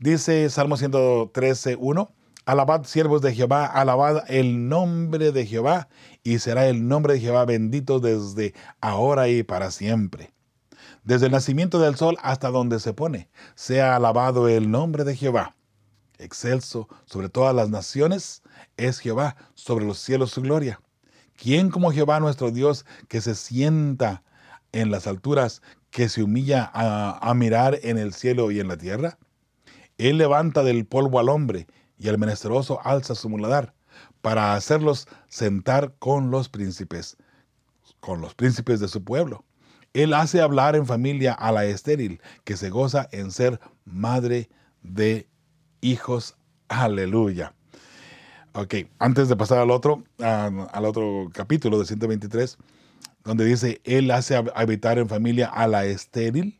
Dice 0.00 0.50
Salmo 0.50 0.76
113, 0.76 1.76
1. 1.78 2.12
Alabad 2.44 2.84
siervos 2.84 3.20
de 3.22 3.34
Jehová, 3.34 3.66
alabad 3.66 4.24
el 4.28 4.68
nombre 4.68 5.32
de 5.32 5.44
Jehová, 5.44 5.88
y 6.22 6.38
será 6.38 6.66
el 6.66 6.88
nombre 6.88 7.14
de 7.14 7.20
Jehová 7.20 7.44
bendito 7.44 8.00
desde 8.00 8.54
ahora 8.80 9.28
y 9.28 9.42
para 9.42 9.70
siempre 9.70 10.32
desde 11.04 11.26
el 11.26 11.32
nacimiento 11.32 11.78
del 11.78 11.96
sol 11.96 12.16
hasta 12.22 12.50
donde 12.50 12.80
se 12.80 12.92
pone. 12.92 13.28
Sea 13.54 13.96
alabado 13.96 14.48
el 14.48 14.70
nombre 14.70 15.04
de 15.04 15.16
Jehová. 15.16 15.54
Excelso 16.18 16.88
sobre 17.06 17.28
todas 17.28 17.54
las 17.54 17.70
naciones 17.70 18.42
es 18.76 18.98
Jehová, 18.98 19.36
sobre 19.54 19.86
los 19.86 19.98
cielos 19.98 20.32
su 20.32 20.42
gloria. 20.42 20.80
¿Quién 21.36 21.70
como 21.70 21.92
Jehová 21.92 22.18
nuestro 22.18 22.50
Dios 22.50 22.84
que 23.06 23.20
se 23.20 23.36
sienta 23.36 24.24
en 24.72 24.90
las 24.90 25.06
alturas, 25.06 25.62
que 25.90 26.08
se 26.08 26.22
humilla 26.22 26.70
a, 26.74 27.32
mirar 27.34 27.78
en 27.82 27.96
el 27.96 28.12
cielo 28.12 28.50
y 28.50 28.58
en 28.58 28.66
la 28.66 28.76
tierra? 28.76 29.18
Él 29.96 30.18
levanta 30.18 30.64
del 30.64 30.84
polvo 30.84 31.20
al 31.20 31.28
hombre 31.28 31.68
y 31.96 32.08
al 32.08 32.18
menesteroso 32.18 32.80
alza 32.84 33.14
su 33.14 33.28
muladar 33.28 33.74
para 34.20 34.54
hacerlos 34.54 35.06
sentar 35.28 35.94
con 35.98 36.30
los 36.30 36.48
príncipes, 36.48 37.16
con 38.00 38.20
los 38.20 38.34
príncipes 38.34 38.80
de 38.80 38.88
su 38.88 39.04
pueblo. 39.04 39.44
Él 39.94 40.14
hace 40.14 40.40
hablar 40.40 40.76
en 40.76 40.86
familia 40.86 41.32
a 41.32 41.52
la 41.52 41.64
estéril, 41.64 42.20
que 42.44 42.56
se 42.56 42.70
goza 42.70 43.08
en 43.12 43.30
ser 43.30 43.60
madre 43.84 44.48
de 44.82 45.28
hijos. 45.80 46.36
Aleluya. 46.68 47.54
Ok, 48.52 48.74
antes 48.98 49.28
de 49.28 49.36
pasar 49.36 49.58
al 49.58 49.70
otro, 49.70 50.04
al 50.18 50.84
otro 50.84 51.30
capítulo 51.32 51.78
de 51.78 51.84
123, 51.84 52.58
donde 53.24 53.44
dice, 53.44 53.80
Él 53.84 54.10
hace 54.10 54.36
habitar 54.54 54.98
en 54.98 55.08
familia 55.08 55.46
a 55.46 55.68
la 55.68 55.84
estéril, 55.84 56.58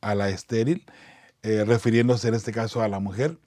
a 0.00 0.14
la 0.14 0.28
estéril, 0.28 0.84
eh, 1.42 1.64
refiriéndose 1.64 2.28
en 2.28 2.34
este 2.34 2.52
caso 2.52 2.82
a 2.82 2.88
la 2.88 3.00
mujer, 3.00 3.38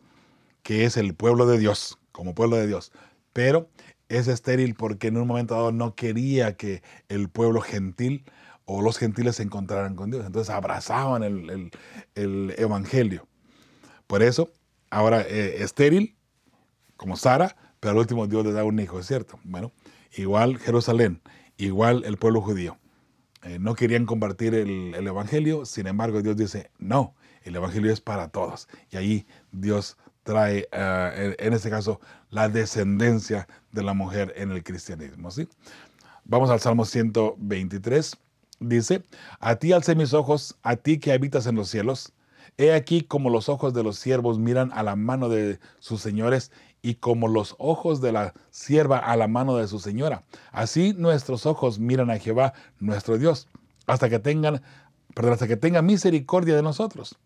que 0.64 0.86
es 0.86 0.98
el 0.98 1.14
pueblo 1.14 1.46
de 1.46 1.60
Dios, 1.60 1.98
como 2.12 2.36
pueblo 2.36 2.58
de 2.58 2.68
Dios. 2.68 2.92
Pero 3.34 3.70
es 4.10 4.28
estéril 4.28 4.76
porque 4.76 5.08
en 5.08 5.18
un 5.18 5.28
momento 5.28 5.56
dado 5.56 5.72
no 5.72 5.96
quería 5.96 6.58
que 6.58 6.84
el 7.10 7.30
pueblo 7.30 7.62
gentil 7.62 8.26
o 8.66 8.82
los 8.82 8.98
gentiles 8.98 9.38
se 9.38 9.44
encontraran 9.44 9.96
con 9.96 10.12
Dios. 10.12 10.26
Entonces 10.26 10.54
abrazaban 10.54 11.24
el, 11.24 11.72
evangelio. 12.58 13.28
Por 14.08 14.24
eso, 14.24 14.52
ahora 14.90 15.22
eh, 15.22 15.64
estéril, 15.64 16.16
como 16.98 17.16
Sara, 17.18 17.56
pero 17.80 17.92
al 17.92 17.98
último 17.98 18.28
Dios 18.28 18.46
le 18.46 18.52
da 18.52 18.64
un 18.64 18.80
hijo, 18.80 19.00
¿es 19.00 19.08
cierto? 19.08 19.40
Bueno, 19.44 19.72
igual 20.16 20.58
Jerusalén, 20.60 21.22
igual 21.58 22.04
el 22.06 22.18
pueblo 22.18 22.42
judío. 22.42 22.78
Eh, 23.44 23.58
no 23.60 23.74
querían 23.74 24.06
compartir 24.06 24.54
el, 24.54 24.94
evangelio, 25.08 25.66
sin 25.66 25.88
embargo 25.88 26.22
Dios 26.22 26.38
dice, 26.38 26.70
no, 26.78 27.16
el 27.44 27.56
evangelio 27.56 27.92
es 27.92 28.02
para 28.02 28.28
todos. 28.28 28.68
Y 28.92 28.98
ahí 28.98 29.28
Dios 29.52 29.98
trae, 30.24 30.68
eh, 30.72 31.36
en 31.40 31.54
este 31.54 31.72
caso, 31.72 32.00
la 32.30 32.50
descendencia 32.50 33.48
de 33.72 33.82
la 33.82 33.94
mujer 33.94 34.34
en 34.38 34.52
el 34.52 34.64
cristianismo. 34.64 35.32
¿sí? 35.32 35.48
Vamos 36.24 36.52
al 36.52 36.60
Salmo 36.60 36.86
123. 36.86 38.18
Dice, 38.62 39.04
a 39.40 39.56
ti 39.56 39.74
alcé 39.74 39.96
mis 39.96 40.14
ojos, 40.14 40.56
a 40.62 40.76
ti 40.76 41.00
que 41.00 41.12
habitas 41.12 41.48
en 41.48 41.56
los 41.56 41.68
cielos. 41.68 42.14
He 42.58 42.74
aquí 42.74 43.02
como 43.02 43.32
los 43.32 43.50
ojos 43.50 43.74
de 43.74 43.82
los 43.82 43.98
siervos 43.98 44.38
miran 44.38 44.72
a 44.74 44.84
la 44.84 44.96
mano 44.96 45.30
de 45.30 45.60
sus 45.80 46.00
señores 46.00 46.52
y 46.84 46.96
como 46.96 47.28
los 47.28 47.56
ojos 47.58 48.02
de 48.02 48.12
la 48.12 48.36
sierva 48.52 49.00
a 49.00 49.18
la 49.18 49.28
mano 49.28 49.58
de 49.58 49.68
su 49.68 49.80
señora. 49.80 50.26
Así 50.52 50.94
nuestros 50.94 51.48
ojos 51.48 51.80
miran 51.80 52.12
a 52.12 52.20
Jehová, 52.20 52.54
nuestro 52.80 53.18
Dios, 53.18 53.48
hasta 53.88 54.10
que 54.10 54.20
tengan, 54.20 54.62
hasta 55.16 55.48
que 55.48 55.58
tenga 55.58 55.82
misericordia 55.82 56.56
de 56.56 56.62
nosotros. 56.62 57.18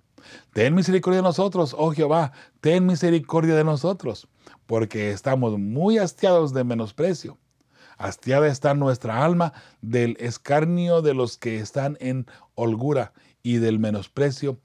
Ten 0.53 0.73
misericordia 0.73 1.17
de 1.17 1.23
nosotros, 1.23 1.75
oh 1.77 1.91
Jehová, 1.91 2.31
ten 2.61 2.85
misericordia 2.85 3.55
de 3.55 3.65
nosotros, 3.65 4.29
porque 4.67 5.11
estamos 5.11 5.59
muy 5.59 5.97
hastiados 5.97 6.53
de 6.53 6.63
menosprecio. 6.63 7.37
Hastiada 7.97 8.47
está 8.47 8.73
nuestra 8.73 9.23
alma 9.23 9.53
del 9.81 10.17
escarnio 10.19 11.01
de 11.01 11.13
los 11.13 11.37
que 11.37 11.59
están 11.59 11.97
en 11.99 12.27
holgura 12.55 13.13
y 13.43 13.57
del 13.57 13.79
menosprecio 13.79 14.59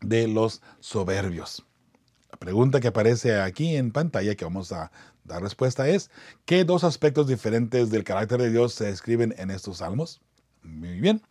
de 0.00 0.28
los 0.28 0.62
soberbios. 0.80 1.64
La 2.30 2.38
pregunta 2.38 2.80
que 2.80 2.88
aparece 2.88 3.40
aquí 3.40 3.76
en 3.76 3.92
pantalla 3.92 4.34
que 4.34 4.44
vamos 4.44 4.72
a 4.72 4.90
dar 5.24 5.42
respuesta 5.42 5.88
es, 5.88 6.10
¿qué 6.44 6.64
dos 6.64 6.84
aspectos 6.84 7.26
diferentes 7.26 7.90
del 7.90 8.04
carácter 8.04 8.40
de 8.40 8.50
Dios 8.50 8.74
se 8.74 8.86
describen 8.86 9.34
en 9.38 9.50
estos 9.50 9.78
salmos? 9.78 10.20
Muy 10.62 11.00
bien. 11.00 11.22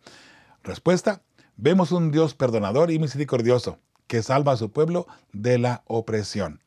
Respuesta, 0.62 1.22
vemos 1.56 1.92
un 1.92 2.10
Dios 2.10 2.34
perdonador 2.34 2.90
y 2.90 2.98
misericordioso 2.98 3.78
que 4.06 4.22
salva 4.22 4.52
a 4.52 4.56
su 4.56 4.70
pueblo 4.70 5.06
de 5.32 5.58
la 5.58 5.82
opresión. 5.86 6.60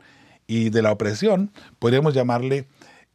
Y 0.47 0.69
de 0.69 0.81
la 0.81 0.91
opresión 0.91 1.51
podríamos 1.77 2.13
llamarle 2.13 2.67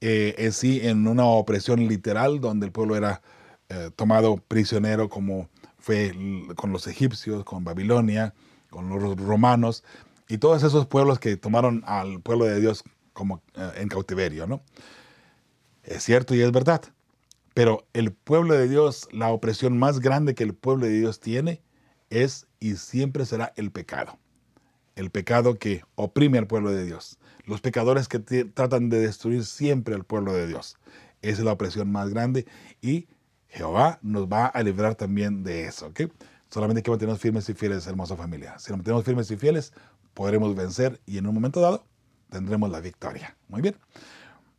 eh, 0.07 0.35
en 0.37 0.53
sí 0.53 0.81
en 0.83 1.09
una 1.09 1.25
opresión 1.25 1.89
literal 1.89 2.39
donde 2.39 2.67
el 2.67 2.73
pueblo 2.73 2.95
era 2.95 3.23
eh, 3.71 3.91
tomado 3.97 4.37
prisionero 4.37 5.09
como 5.09 5.49
fue 5.79 6.15
con 6.57 6.73
los 6.73 6.87
egipcios, 6.87 7.43
con 7.43 7.65
Babilonia, 7.65 8.35
con 8.69 8.91
los 8.91 9.17
romanos 9.17 9.83
y 10.29 10.37
todos 10.37 10.63
esos 10.63 10.85
pueblos 10.85 11.19
que 11.19 11.39
tomaron 11.39 11.83
al 11.87 12.21
pueblo 12.21 12.45
de 12.45 12.61
Dios 12.61 12.85
como 13.15 13.41
eh, 13.55 13.71
en 13.77 13.89
cautiverio, 13.89 14.47
¿no? 14.47 14.61
Es 15.85 16.03
cierto 16.03 16.35
y 16.35 16.43
es 16.43 16.53
verdad. 16.53 16.83
Pero 17.55 17.87
el 17.95 18.13
pueblo 18.13 18.53
de 18.53 18.69
Dios, 18.69 19.09
la 19.11 19.31
opresión 19.31 19.79
más 19.79 20.01
grande 20.01 20.35
que 20.35 20.45
el 20.45 20.53
pueblo 20.53 20.85
de 20.85 20.99
Dios 20.99 21.19
tiene 21.19 21.63
es 22.11 22.47
y 22.61 22.75
siempre 22.75 23.25
será 23.25 23.55
el 23.57 23.71
pecado. 23.71 24.19
El 24.97 25.11
pecado 25.11 25.57
que 25.57 25.83
oprime 25.95 26.39
al 26.39 26.47
pueblo 26.47 26.71
de 26.71 26.85
Dios. 26.85 27.19
Los 27.47 27.61
pecadores 27.61 28.09
que 28.09 28.19
tratan 28.19 28.89
de 28.89 29.01
destruir 29.01 29.45
siempre 29.45 29.95
al 29.95 30.05
pueblo 30.05 30.33
de 30.33 30.47
Dios. 30.47 30.77
Esa 31.23 31.39
es 31.39 31.45
la 31.45 31.53
opresión 31.53 31.91
más 31.91 32.11
grande 32.11 32.47
y 32.81 33.09
Jehová 33.49 33.99
nos 34.03 34.27
va 34.27 34.47
a 34.47 34.63
librar 34.63 34.95
también 34.95 35.43
de 35.45 35.67
eso. 35.67 35.93
Solamente 36.51 36.83
que 36.83 36.91
mantenernos 36.91 37.21
firmes 37.21 37.49
y 37.49 37.55
fieles, 37.55 37.87
hermosa 37.87 38.17
familia. 38.17 38.59
Si 38.59 38.71
nos 38.71 38.79
mantenemos 38.79 39.05
firmes 39.05 39.31
y 39.31 39.37
fieles, 39.37 39.73
podremos 40.13 40.55
vencer 40.55 41.01
y 41.07 41.19
en 41.19 41.27
un 41.27 41.35
momento 41.35 41.61
dado 41.61 41.87
tendremos 42.31 42.71
la 42.71 42.81
victoria. 42.81 43.37
Muy 43.49 43.63
bien. 43.63 43.77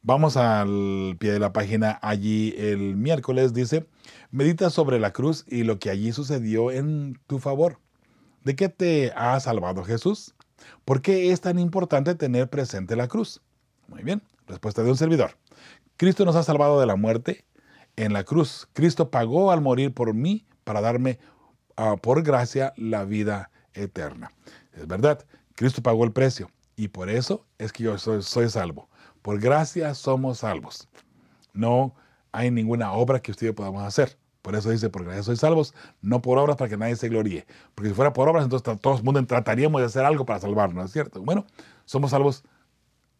Vamos 0.01 0.37
al 0.37 1.15
pie 1.17 1.31
de 1.31 1.39
la 1.39 1.51
página. 1.51 1.97
Allí 2.01 2.53
el 2.57 2.95
miércoles 2.95 3.53
dice, 3.53 3.87
medita 4.29 4.69
sobre 4.69 4.99
la 4.99 5.11
cruz 5.11 5.45
y 5.47 5.63
lo 5.63 5.79
que 5.79 5.89
allí 5.89 6.11
sucedió 6.11 6.71
en 6.71 7.19
tu 7.27 7.39
favor. 7.39 7.79
¿De 8.45 8.55
qué 8.55 8.69
te 8.69 9.11
ha 9.15 9.39
salvado 9.39 9.83
Jesús? 9.83 10.35
¿Por 10.85 11.01
qué 11.01 11.31
es 11.31 11.41
tan 11.41 11.57
importante 11.57 12.13
tener 12.13 12.47
presente 12.47 12.95
la 12.95 13.07
cruz? 13.07 13.41
Muy 13.87 14.03
bien, 14.03 14.21
respuesta 14.45 14.83
de 14.83 14.91
un 14.91 14.97
servidor. 14.97 15.31
Cristo 15.97 16.25
nos 16.25 16.35
ha 16.35 16.43
salvado 16.43 16.79
de 16.79 16.85
la 16.85 16.95
muerte 16.95 17.43
en 17.95 18.13
la 18.13 18.23
cruz. 18.23 18.69
Cristo 18.73 19.09
pagó 19.09 19.51
al 19.51 19.61
morir 19.61 19.95
por 19.95 20.13
mí 20.13 20.45
para 20.63 20.79
darme 20.79 21.17
uh, 21.75 21.97
por 21.97 22.21
gracia 22.21 22.71
la 22.77 23.03
vida 23.03 23.49
eterna. 23.73 24.31
Es 24.73 24.85
verdad, 24.85 25.25
Cristo 25.55 25.81
pagó 25.81 26.03
el 26.03 26.11
precio 26.11 26.51
y 26.75 26.89
por 26.89 27.09
eso 27.09 27.47
es 27.57 27.73
que 27.73 27.85
yo 27.85 27.97
soy, 27.97 28.21
soy 28.21 28.47
salvo. 28.49 28.89
Por 29.23 29.39
gracia 29.39 29.95
somos 29.95 30.39
salvos. 30.39 30.87
No 31.51 31.95
hay 32.31 32.51
ninguna 32.51 32.93
obra 32.93 33.19
que 33.19 33.31
ustedes 33.31 33.55
podamos 33.55 33.81
hacer. 33.81 34.19
Por 34.45 34.55
eso 34.55 34.69
dice, 34.69 34.91
por 34.91 35.03
gracia 35.03 35.23
sois 35.23 35.39
salvos, 35.39 35.73
no 36.03 36.21
por 36.21 36.37
obras 36.37 36.55
para 36.55 36.69
que 36.69 36.77
nadie 36.77 36.95
se 36.95 37.09
gloríe. 37.09 37.47
Porque 37.73 37.89
si 37.89 37.95
fuera 37.95 38.13
por 38.13 38.29
obras, 38.29 38.43
entonces 38.43 38.79
todos 38.79 39.01
mundo 39.01 39.25
trataríamos 39.25 39.81
de 39.81 39.87
hacer 39.87 40.05
algo 40.05 40.23
para 40.23 40.39
salvarnos, 40.39 40.85
¿es 40.85 40.91
cierto? 40.91 41.19
Bueno, 41.23 41.47
somos 41.85 42.11
salvos 42.11 42.43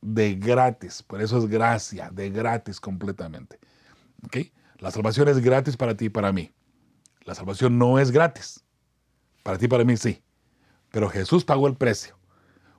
de 0.02 0.36
gratis. 0.36 1.02
Por 1.02 1.24
eso 1.24 1.40
es 1.40 1.48
gracia, 1.48 2.12
de 2.12 2.30
gratis 2.30 2.80
completamente. 2.80 3.58
¿Ok? 4.24 4.38
La 4.78 4.92
salvación 4.92 5.28
es 5.28 5.40
gratis 5.40 5.76
para 5.76 5.98
ti 5.98 6.06
y 6.06 6.10
para 6.10 6.32
mí. 6.32 6.52
La 7.24 7.34
salvación 7.34 7.80
no 7.80 7.98
es 7.98 8.12
gratis. 8.12 8.64
Para 9.42 9.58
ti 9.58 9.66
y 9.66 9.68
para 9.68 9.84
mí 9.84 9.98
sí. 9.98 10.22
Pero 10.92 11.10
Jesús 11.10 11.44
pagó 11.44 11.66
el 11.66 11.74
precio. 11.74 12.16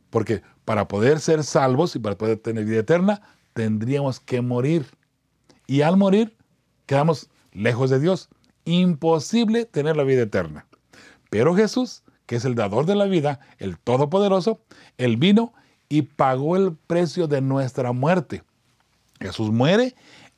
Porque 0.09 0.43
para 0.65 0.87
poder 0.87 1.19
ser 1.19 1.43
salvos 1.43 1.97
y 1.97 1.99
para 1.99 2.17
poder 2.17 2.39
tener 2.39 2.65
vida 2.65 2.79
eterna, 2.79 3.23
tendríamos 3.55 4.21
que 4.21 4.41
morir. 4.41 4.87
Y 5.67 5.83
al 5.83 5.97
morir, 5.97 6.37
quedamos 6.87 7.29
lejos 7.57 7.91
de 7.91 8.01
Dios. 8.01 8.29
Imposible 8.65 9.65
tener 9.65 9.97
la 9.97 10.05
vida 10.05 10.23
eterna. 10.23 10.67
Pero 11.31 11.55
Jesús, 11.55 12.03
que 12.27 12.37
es 12.37 12.45
el 12.45 12.55
dador 12.55 12.87
de 12.87 12.97
la 12.97 13.07
vida, 13.07 13.41
el 13.59 13.79
Todopoderoso, 13.79 14.61
Él 14.99 15.17
vino 15.17 15.53
y 15.89 16.03
pagó 16.03 16.57
el 16.57 16.77
precio 16.87 17.29
de 17.29 17.41
nuestra 17.41 17.93
muerte. 17.93 18.43
Jesús 19.21 19.51
muere. 19.51 19.95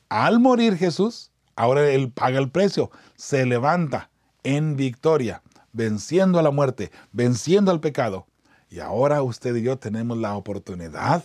Al 0.09 0.41
morir 0.41 0.77
Jesús, 0.77 1.31
ahora 1.55 1.89
Él 1.91 2.11
paga 2.11 2.39
el 2.39 2.51
precio. 2.51 2.91
Se 3.17 3.45
levanta 3.45 4.11
en 4.43 4.77
victoria, 4.77 5.43
venciendo 5.73 6.39
a 6.39 6.43
la 6.43 6.51
muerte, 6.51 6.91
venciendo 7.13 7.71
al 7.71 7.81
pecado 7.81 8.27
y 8.71 8.81
ahora 8.81 9.23
usted 9.23 9.57
y 9.57 9.63
yo 9.63 9.79
tenemos 9.79 10.19
la 10.19 10.37
oportunidad 10.37 11.25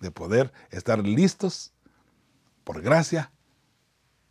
de 0.00 0.10
poder 0.10 0.52
estar 0.70 0.98
listos, 1.06 1.72
por 2.62 2.82
gracia, 2.82 3.30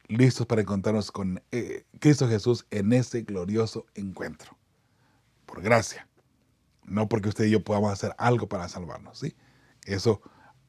listos 0.08 0.46
para 0.46 0.62
encontrarnos 0.62 1.12
con 1.12 1.42
eh, 1.52 1.86
Cristo 2.00 2.28
Jesús 2.28 2.66
en 2.72 2.94
ese 2.94 3.22
glorioso 3.22 3.86
encuentro. 3.96 4.58
Por 5.46 5.62
gracia. 5.62 6.08
No 6.86 7.08
porque 7.08 7.30
usted 7.30 7.46
y 7.46 7.52
yo 7.52 7.64
podamos 7.64 7.92
hacer 7.92 8.14
algo 8.18 8.48
para 8.48 8.68
salvarnos, 8.68 9.20
¿sí? 9.20 9.36
Eso 9.86 10.22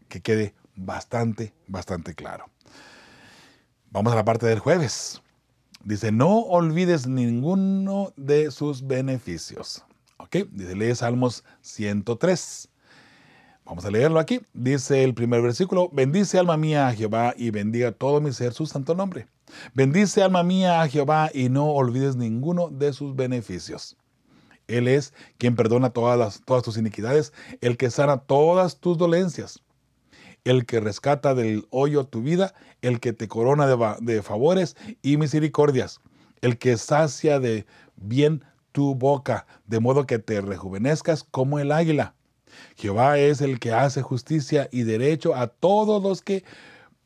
que 0.09 0.21
quede 0.21 0.55
bastante, 0.77 1.55
bastante 1.67 2.15
claro. 2.15 2.47
Vamos 3.91 4.13
a 4.13 4.17
la 4.17 4.25
parte 4.25 4.47
del 4.47 4.59
jueves. 4.59 5.23
Dice, 5.85 6.13
no 6.13 6.39
olvides 6.39 7.07
ninguno 7.07 8.13
de 8.17 8.51
sus 8.51 8.87
beneficios. 8.87 9.85
¿Ok? 10.17 10.37
Dice, 10.51 10.75
lee 10.75 10.95
Salmos 10.95 11.45
103. 11.61 12.69
Vamos 13.65 13.87
a 13.87 13.91
leerlo 13.91 14.21
aquí. 14.21 14.41
Dice 14.53 15.05
el 15.05 15.15
primer 15.15 15.41
versículo, 15.41 15.89
bendice 15.91 16.39
alma 16.39 16.57
mía 16.59 16.89
a 16.89 16.93
Jehová 16.93 17.35
y 17.37 17.51
bendiga 17.51 17.93
todo 17.93 18.21
mi 18.21 18.31
ser 18.33 18.53
su 18.53 18.67
santo 18.67 18.95
nombre. 18.95 19.27
Bendice 19.73 20.23
alma 20.23 20.43
mía 20.43 20.83
a 20.83 20.89
Jehová 20.89 21.31
y 21.33 21.49
no 21.49 21.71
olvides 21.71 22.15
ninguno 22.17 22.69
de 22.69 22.93
sus 22.93 23.17
beneficios. 23.17 23.97
Él 24.67 24.87
es 24.87 25.15
quien 25.39 25.57
perdona 25.57 25.91
todas, 25.91 26.43
todas 26.45 26.63
tus 26.63 26.77
iniquidades, 26.77 27.33
el 27.63 27.79
que 27.79 27.91
sana 27.91 28.19
todas 28.19 28.81
tus 28.81 28.99
dolencias, 28.99 29.61
el 30.45 30.67
que 30.67 30.81
rescata 30.81 31.35
del 31.35 31.67
hoyo 31.71 32.05
tu 32.05 32.23
vida, 32.23 32.55
el 32.83 33.01
que 33.01 33.15
te 33.15 33.29
corona 33.29 33.67
de 34.01 34.23
favores 34.23 34.77
y 35.01 35.17
misericordias, 35.17 36.01
el 36.43 36.59
que 36.59 36.77
sacia 36.77 37.41
de 37.41 37.67
bien 37.97 38.45
tu 38.73 38.95
boca, 38.95 39.47
de 39.67 39.81
modo 39.81 40.07
que 40.07 40.19
te 40.19 40.43
rejuvenezcas 40.43 41.25
como 41.25 41.59
el 41.59 41.73
águila. 41.73 42.15
Jehová 42.77 43.19
es 43.19 43.41
el 43.41 43.59
que 43.59 43.73
hace 43.73 44.03
justicia 44.03 44.69
y 44.73 44.83
derecho 44.83 45.35
a 45.35 45.49
todos 45.49 46.03
los 46.03 46.23
que 46.23 46.45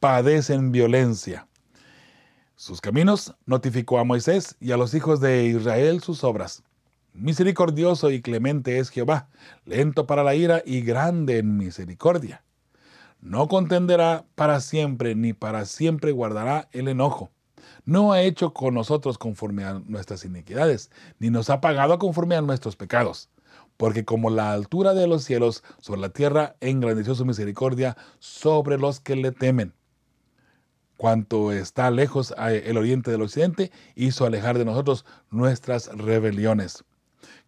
padecen 0.01 0.73
violencia. 0.73 1.47
Sus 2.57 2.81
caminos 2.81 3.35
notificó 3.47 3.99
a 3.99 4.05
Moisés 4.05 4.57
y 4.61 4.73
a 4.73 4.77
los 4.77 4.95
hijos 4.95 5.21
de 5.21 5.47
Israel 5.47 6.03
sus 6.03 6.25
obras. 6.25 6.63
Misericordioso 7.15 8.11
y 8.11 8.21
clemente 8.21 8.79
es 8.79 8.91
Jehová, 8.91 9.29
lento 9.65 10.07
para 10.07 10.23
la 10.23 10.35
ira 10.35 10.63
y 10.65 10.83
grande 10.83 11.39
en 11.39 11.57
misericordia. 11.57 12.43
No 13.21 13.49
contenderá 13.49 14.25
para 14.35 14.61
siempre, 14.61 15.15
ni 15.15 15.33
para 15.33 15.65
siempre 15.65 16.13
guardará 16.13 16.69
el 16.73 16.89
enojo 16.89 17.31
no 17.89 18.13
ha 18.13 18.21
hecho 18.21 18.53
con 18.53 18.75
nosotros 18.75 19.17
conforme 19.17 19.65
a 19.65 19.81
nuestras 19.87 20.23
iniquidades, 20.27 20.91
ni 21.19 21.31
nos 21.31 21.49
ha 21.49 21.63
pagado 21.63 21.99
conforme 21.99 22.37
a 22.37 22.43
nuestros 22.43 22.77
pecados. 22.77 23.31
Porque 23.79 24.05
como 24.05 24.29
la 24.29 24.53
altura 24.53 24.93
de 24.93 25.07
los 25.07 25.25
cielos 25.25 25.65
sobre 25.81 26.03
la 26.03 26.11
tierra, 26.11 26.57
engrandeció 26.61 27.15
su 27.15 27.25
misericordia 27.25 27.97
sobre 28.19 28.77
los 28.77 29.01
que 29.01 29.17
le 29.17 29.33
temen. 29.33 29.73
Cuanto 30.99 31.53
está 31.53 31.91
lejos 31.91 32.35
el 32.37 32.77
oriente 32.77 33.11
del 33.11 33.23
occidente, 33.23 33.71
hizo 33.95 34.27
alejar 34.27 34.59
de 34.59 34.67
nosotros 34.67 35.07
nuestras 35.31 35.87
rebeliones. 35.97 36.85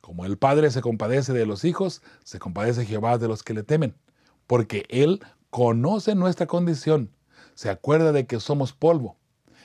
Como 0.00 0.24
el 0.24 0.38
Padre 0.38 0.70
se 0.70 0.80
compadece 0.80 1.32
de 1.32 1.46
los 1.46 1.64
hijos, 1.64 2.00
se 2.24 2.38
compadece 2.38 2.86
Jehová 2.86 3.18
de 3.18 3.28
los 3.28 3.42
que 3.42 3.52
le 3.52 3.64
temen, 3.64 3.96
porque 4.46 4.86
Él 4.88 5.20
conoce 5.50 6.14
nuestra 6.14 6.46
condición, 6.46 7.10
se 7.54 7.70
acuerda 7.70 8.12
de 8.12 8.26
que 8.26 8.38
somos 8.38 8.72
polvo. 8.72 9.16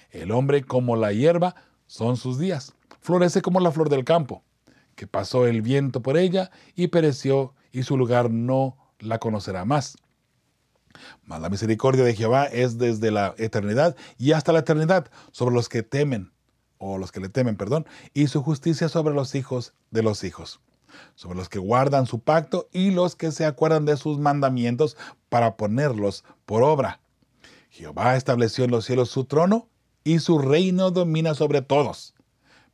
El 0.09 0.31
hombre 0.31 0.63
como 0.63 0.95
la 0.95 1.13
hierba 1.13 1.55
son 1.85 2.17
sus 2.17 2.39
días. 2.39 2.73
Florece 3.01 3.41
como 3.43 3.59
la 3.59 3.71
flor 3.71 3.89
del 3.89 4.03
campo, 4.03 4.43
que 4.95 5.07
pasó 5.07 5.45
el 5.45 5.61
viento 5.61 6.01
por 6.01 6.17
ella 6.17 6.51
y 6.75 6.87
pereció 6.87 7.53
y 7.71 7.83
su 7.83 7.97
lugar 7.97 8.31
no 8.31 8.77
la 8.99 9.19
conocerá 9.19 9.65
más. 9.65 9.97
Mas 11.23 11.41
la 11.41 11.49
misericordia 11.49 12.03
de 12.03 12.15
Jehová 12.15 12.45
es 12.45 12.77
desde 12.77 13.11
la 13.11 13.35
eternidad 13.37 13.95
y 14.17 14.31
hasta 14.31 14.53
la 14.53 14.59
eternidad 14.59 15.09
sobre 15.31 15.53
los 15.53 15.69
que 15.69 15.83
temen, 15.83 16.31
o 16.77 16.97
los 16.97 17.11
que 17.11 17.19
le 17.19 17.29
temen, 17.29 17.57
perdón, 17.57 17.85
y 18.13 18.27
su 18.27 18.41
justicia 18.41 18.89
sobre 18.89 19.13
los 19.13 19.35
hijos 19.35 19.73
de 19.91 20.03
los 20.03 20.23
hijos, 20.23 20.61
sobre 21.15 21.37
los 21.37 21.49
que 21.49 21.59
guardan 21.59 22.05
su 22.05 22.19
pacto 22.19 22.69
y 22.71 22.91
los 22.91 23.15
que 23.15 23.31
se 23.31 23.45
acuerdan 23.45 23.85
de 23.85 23.97
sus 23.97 24.19
mandamientos 24.19 24.97
para 25.29 25.57
ponerlos 25.57 26.23
por 26.45 26.63
obra. 26.63 27.01
Jehová 27.69 28.15
estableció 28.15 28.63
en 28.63 28.71
los 28.71 28.85
cielos 28.85 29.09
su 29.09 29.25
trono 29.25 29.67
y 30.05 30.19
su 30.19 30.39
reino 30.39 30.91
domina 30.91 31.33
sobre 31.33 31.61
todos. 31.61 32.14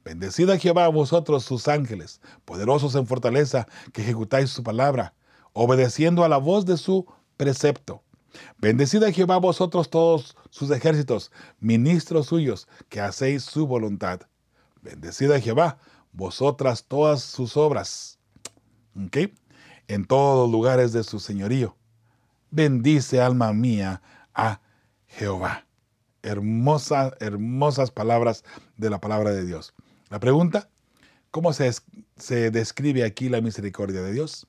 Bendecida 0.04 0.58
Jehová 0.58 0.88
vosotros 0.88 1.44
sus 1.44 1.68
ángeles, 1.68 2.22
poderosos 2.46 2.96
en 2.96 3.06
fortaleza, 3.06 3.68
que 3.94 4.02
ejecutáis 4.02 4.50
su 4.50 4.64
palabra, 4.64 5.14
obedeciendo 5.54 6.24
a 6.24 6.30
la 6.30 6.38
voz 6.38 6.66
de 6.66 6.78
su 6.78 7.06
precepto. 7.38 8.04
Bendecida 8.58 9.12
Jehová 9.12 9.38
vosotros 9.38 9.90
todos 9.90 10.36
sus 10.50 10.72
ejércitos, 10.72 11.32
ministros 11.60 12.28
suyos, 12.28 12.68
que 12.90 13.02
hacéis 13.02 13.44
su 13.44 13.68
voluntad. 13.68 14.22
Bendecida 14.82 15.40
Jehová, 15.40 15.78
vosotras 16.12 16.86
todas 16.88 17.22
sus 17.22 17.56
obras. 17.56 18.18
En 19.88 20.06
todos 20.06 20.46
los 20.46 20.52
lugares 20.52 20.94
de 20.94 21.04
su 21.04 21.20
señorío. 21.20 21.76
Bendice 22.50 23.22
alma 23.22 23.54
mía 23.54 24.02
a 24.34 24.62
Jehová. 25.08 25.66
Hermosas, 26.24 27.14
hermosas 27.20 27.92
palabras 27.92 28.44
de 28.78 28.90
la 28.90 29.00
palabra 29.00 29.32
de 29.32 29.46
Dios. 29.46 29.74
La 30.12 30.20
pregunta, 30.20 30.70
¿cómo 31.32 31.54
se, 31.54 31.72
describe 32.52 33.06
aquí 33.06 33.30
la 33.30 33.40
misericordia 33.40 34.02
de 34.02 34.12
Dios? 34.12 34.46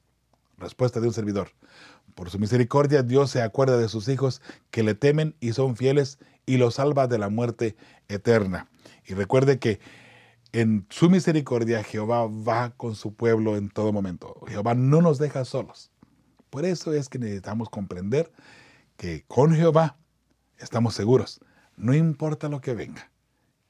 Respuesta 0.58 0.98
de 0.98 1.06
un 1.06 1.14
servidor. 1.14 1.50
Por 2.16 2.30
su 2.30 2.40
misericordia 2.40 3.04
Dios 3.04 3.30
se 3.30 3.42
acuerda 3.42 3.78
de 3.78 3.88
sus 3.88 4.08
hijos 4.08 4.42
que 4.72 4.82
le 4.82 4.96
temen 4.96 5.36
y 5.38 5.52
son 5.52 5.76
fieles 5.76 6.18
y 6.46 6.56
los 6.56 6.74
salva 6.74 7.06
de 7.06 7.18
la 7.18 7.28
muerte 7.28 7.76
eterna. 8.08 8.68
Y 9.06 9.14
recuerde 9.14 9.60
que 9.60 9.78
en 10.50 10.84
su 10.90 11.08
misericordia 11.08 11.84
Jehová 11.84 12.26
va 12.26 12.70
con 12.70 12.96
su 12.96 13.14
pueblo 13.14 13.56
en 13.56 13.70
todo 13.70 13.92
momento. 13.92 14.40
Jehová 14.48 14.74
no 14.74 15.00
nos 15.00 15.18
deja 15.18 15.44
solos. 15.44 15.92
Por 16.50 16.64
eso 16.64 16.92
es 16.92 17.08
que 17.08 17.20
necesitamos 17.20 17.70
comprender 17.70 18.32
que 18.96 19.24
con 19.28 19.54
Jehová 19.54 19.96
estamos 20.58 20.94
seguros. 20.94 21.40
No 21.76 21.94
importa 21.94 22.48
lo 22.48 22.60
que 22.60 22.74
venga. 22.74 23.12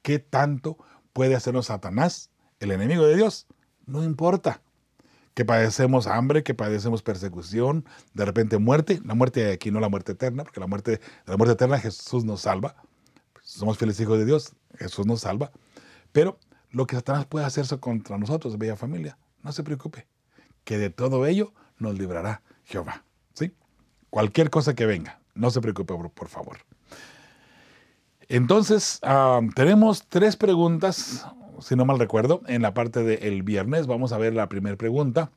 ¿Qué 0.01 0.19
tanto 0.19 0.79
puede 1.13 1.35
hacernos 1.35 1.67
Satanás, 1.67 2.31
el 2.61 2.71
enemigo 2.71 3.07
de 3.07 3.17
Dios? 3.17 3.47
No 3.87 4.05
importa 4.05 4.63
que 5.35 5.45
padecemos 5.45 6.07
hambre, 6.07 6.43
que 6.43 6.55
padecemos 6.55 7.03
persecución, 7.03 7.85
de 8.15 8.25
repente 8.25 8.59
muerte, 8.59 9.01
la 9.05 9.15
muerte 9.15 9.51
aquí 9.53 9.71
no 9.71 9.81
la 9.81 9.89
muerte 9.89 10.13
eterna, 10.13 10.45
porque 10.45 10.61
la 10.61 10.67
muerte, 10.67 11.01
la 11.27 11.37
muerte 11.37 11.55
eterna 11.55 11.79
Jesús 11.79 12.25
nos 12.25 12.43
salva, 12.43 12.77
somos 13.43 13.79
fieles 13.79 13.99
hijos 14.01 14.19
de 14.19 14.25
Dios, 14.25 14.55
Jesús 14.79 15.07
nos 15.07 15.21
salva, 15.21 15.51
pero 16.13 16.39
lo 16.71 16.87
que 16.87 16.97
Satanás 16.97 17.27
puede 17.27 17.47
hacerse 17.47 17.79
contra 17.79 18.19
nosotros, 18.19 18.59
bella 18.59 18.77
familia, 18.77 19.19
no 19.43 19.53
se 19.53 19.63
preocupe, 19.63 20.07
que 20.65 20.79
de 20.79 20.91
todo 20.91 21.27
ello 21.27 21.53
nos 21.79 21.99
librará 21.99 22.43
Jehová, 22.65 23.05
¿sí? 23.35 23.55
Cualquier 24.11 24.51
cosa 24.51 24.75
que 24.75 24.87
venga, 24.87 25.21
no 25.35 25.51
se 25.51 25.61
preocupe, 25.61 25.95
por, 26.15 26.29
favor. 26.29 26.59
Entonces, 28.29 29.01
tenemos 29.55 30.07
tres 30.09 30.37
preguntas 30.37 31.27
si 31.63 31.77
no 31.77 31.85
mal 31.85 31.99
recuerdo, 31.99 32.43
en 32.47 32.63
la 32.63 32.75
parte 32.75 33.03
del 33.03 33.43
viernes. 33.43 33.87
Vamos 33.87 34.13
a 34.13 34.19
ver 34.19 34.35
la 34.35 34.49
primera 34.49 34.77
pregunta. 34.77 35.31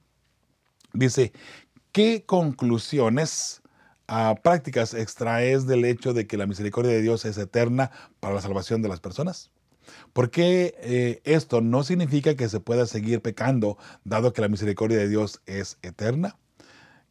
Dice, 0.94 1.32
¿qué 1.92 2.26
conclusiones 2.26 3.62
ah, 4.08 4.36
prácticas 4.44 4.94
extraes 4.94 5.68
del 5.68 5.86
hecho 5.86 6.14
de 6.14 6.28
que 6.28 6.38
la 6.38 6.48
misericordia 6.48 6.92
de 6.92 7.02
Dios 7.02 7.26
es 7.26 7.38
eterna 7.38 7.92
para 8.20 8.36
la 8.36 8.42
salvación 8.42 8.82
de 8.82 8.90
las 8.90 9.00
personas? 9.00 9.52
¿Por 10.14 10.32
qué 10.32 10.76
eh, 10.80 11.22
esto 11.26 11.62
no 11.62 11.84
significa 11.84 12.36
que 12.36 12.50
se 12.50 12.60
pueda 12.60 12.88
seguir 12.88 13.22
pecando 13.22 13.78
dado 14.04 14.34
que 14.34 14.42
la 14.42 14.48
misericordia 14.48 14.98
de 14.98 15.08
Dios 15.08 15.42
es 15.46 15.78
eterna? 15.84 16.38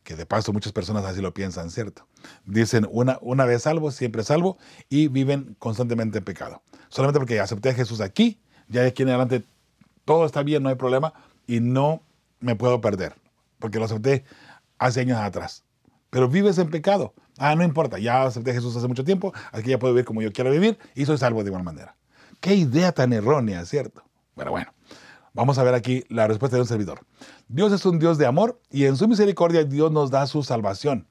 Que 0.04 0.14
de 0.14 0.26
paso 0.26 0.52
muchas 0.52 0.72
personas 0.72 1.04
así 1.04 1.20
lo 1.20 1.34
piensan, 1.34 1.70
¿cierto? 1.70 2.06
Dicen 2.44 2.86
una, 2.90 3.18
una 3.22 3.44
vez 3.46 3.62
salvo, 3.62 3.90
siempre 3.90 4.22
salvo 4.22 4.58
y 4.88 5.08
viven 5.08 5.56
constantemente 5.58 6.18
en 6.18 6.24
pecado. 6.24 6.62
Solamente 6.88 7.18
porque 7.18 7.40
acepté 7.40 7.70
a 7.70 7.74
Jesús 7.74 8.00
aquí, 8.00 8.40
ya 8.68 8.82
de 8.82 8.88
aquí 8.88 9.02
en 9.02 9.08
adelante 9.08 9.44
todo 10.04 10.26
está 10.26 10.42
bien, 10.42 10.62
no 10.62 10.68
hay 10.68 10.76
problema 10.76 11.14
y 11.46 11.60
no 11.60 12.02
me 12.40 12.54
puedo 12.54 12.80
perder, 12.80 13.14
porque 13.58 13.78
lo 13.78 13.86
acepté 13.86 14.24
hace 14.78 15.00
años 15.00 15.18
atrás. 15.18 15.64
Pero 16.10 16.28
vives 16.28 16.58
en 16.58 16.70
pecado. 16.70 17.14
Ah, 17.38 17.56
no 17.56 17.64
importa, 17.64 17.98
ya 17.98 18.22
acepté 18.22 18.52
a 18.52 18.54
Jesús 18.54 18.76
hace 18.76 18.86
mucho 18.86 19.04
tiempo, 19.04 19.32
aquí 19.50 19.70
ya 19.70 19.78
puedo 19.78 19.92
vivir 19.94 20.04
como 20.04 20.22
yo 20.22 20.32
quiero 20.32 20.50
vivir 20.50 20.78
y 20.94 21.04
soy 21.06 21.18
salvo 21.18 21.42
de 21.42 21.48
igual 21.48 21.64
manera. 21.64 21.96
Qué 22.40 22.54
idea 22.54 22.92
tan 22.92 23.12
errónea, 23.12 23.64
¿cierto? 23.64 24.04
Bueno, 24.36 24.50
bueno, 24.50 24.72
vamos 25.34 25.58
a 25.58 25.62
ver 25.62 25.74
aquí 25.74 26.04
la 26.08 26.26
respuesta 26.26 26.56
de 26.56 26.62
un 26.62 26.68
servidor. 26.68 27.00
Dios 27.48 27.72
es 27.72 27.84
un 27.84 27.98
Dios 27.98 28.16
de 28.16 28.26
amor 28.26 28.60
y 28.70 28.86
en 28.86 28.96
su 28.96 29.06
misericordia 29.06 29.64
Dios 29.64 29.92
nos 29.92 30.10
da 30.10 30.26
su 30.26 30.42
salvación. 30.42 31.06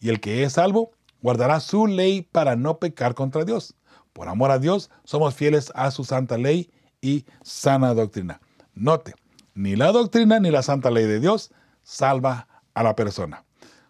Y 0.00 0.10
el 0.10 0.20
que 0.20 0.44
es 0.44 0.52
salvo 0.52 0.92
guardará 1.20 1.58
su 1.60 1.86
ley 1.86 2.22
para 2.22 2.54
no 2.54 2.78
pecar 2.78 3.14
contra 3.14 3.44
Dios. 3.44 3.74
Por 4.12 4.28
amor 4.28 4.50
a 4.50 4.58
Dios, 4.58 4.90
somos 5.04 5.34
fieles 5.34 5.72
a 5.74 5.90
su 5.90 6.04
santa 6.04 6.36
ley 6.36 6.70
y 7.00 7.24
sana 7.42 7.94
doctrina. 7.94 8.40
Note, 8.74 9.14
ni 9.54 9.74
la 9.74 9.90
doctrina 9.90 10.38
ni 10.38 10.50
la 10.50 10.62
santa 10.62 10.90
ley 10.90 11.04
de 11.04 11.20
Dios 11.20 11.50
salva 11.82 12.48
a 12.74 12.82
la 12.82 12.94
persona. 12.94 13.44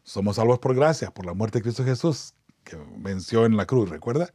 Somos 0.05 0.37
salvos 0.37 0.59
por 0.59 0.75
gracia, 0.75 1.11
por 1.11 1.27
la 1.27 1.35
muerte 1.35 1.59
de 1.59 1.63
Cristo 1.63 1.85
Jesús, 1.85 2.35
que 2.65 2.77
venció 2.97 3.47
en 3.47 3.57
la 3.57 3.67
cruz, 3.67 3.91
¿recuerda? 3.91 4.31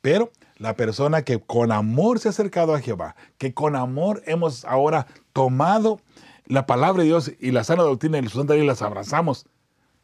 Pero 0.00 0.30
la 0.56 0.76
persona 0.76 1.22
que 1.22 1.38
con 1.40 1.72
amor 1.72 2.18
se 2.18 2.28
ha 2.28 2.30
acercado 2.30 2.74
a 2.74 2.80
Jehová, 2.80 3.16
que 3.38 3.54
con 3.54 3.76
amor 3.76 4.22
hemos 4.26 4.64
ahora 4.64 5.06
tomado 5.32 6.00
la 6.46 6.66
palabra 6.66 7.02
de 7.02 7.08
Dios 7.08 7.32
y 7.38 7.50
la 7.50 7.64
sana 7.64 7.82
doctrina 7.82 8.18
y 8.18 8.22
la 8.22 8.30
santa 8.30 8.54
ley 8.54 8.66
las 8.66 8.82
abrazamos, 8.82 9.46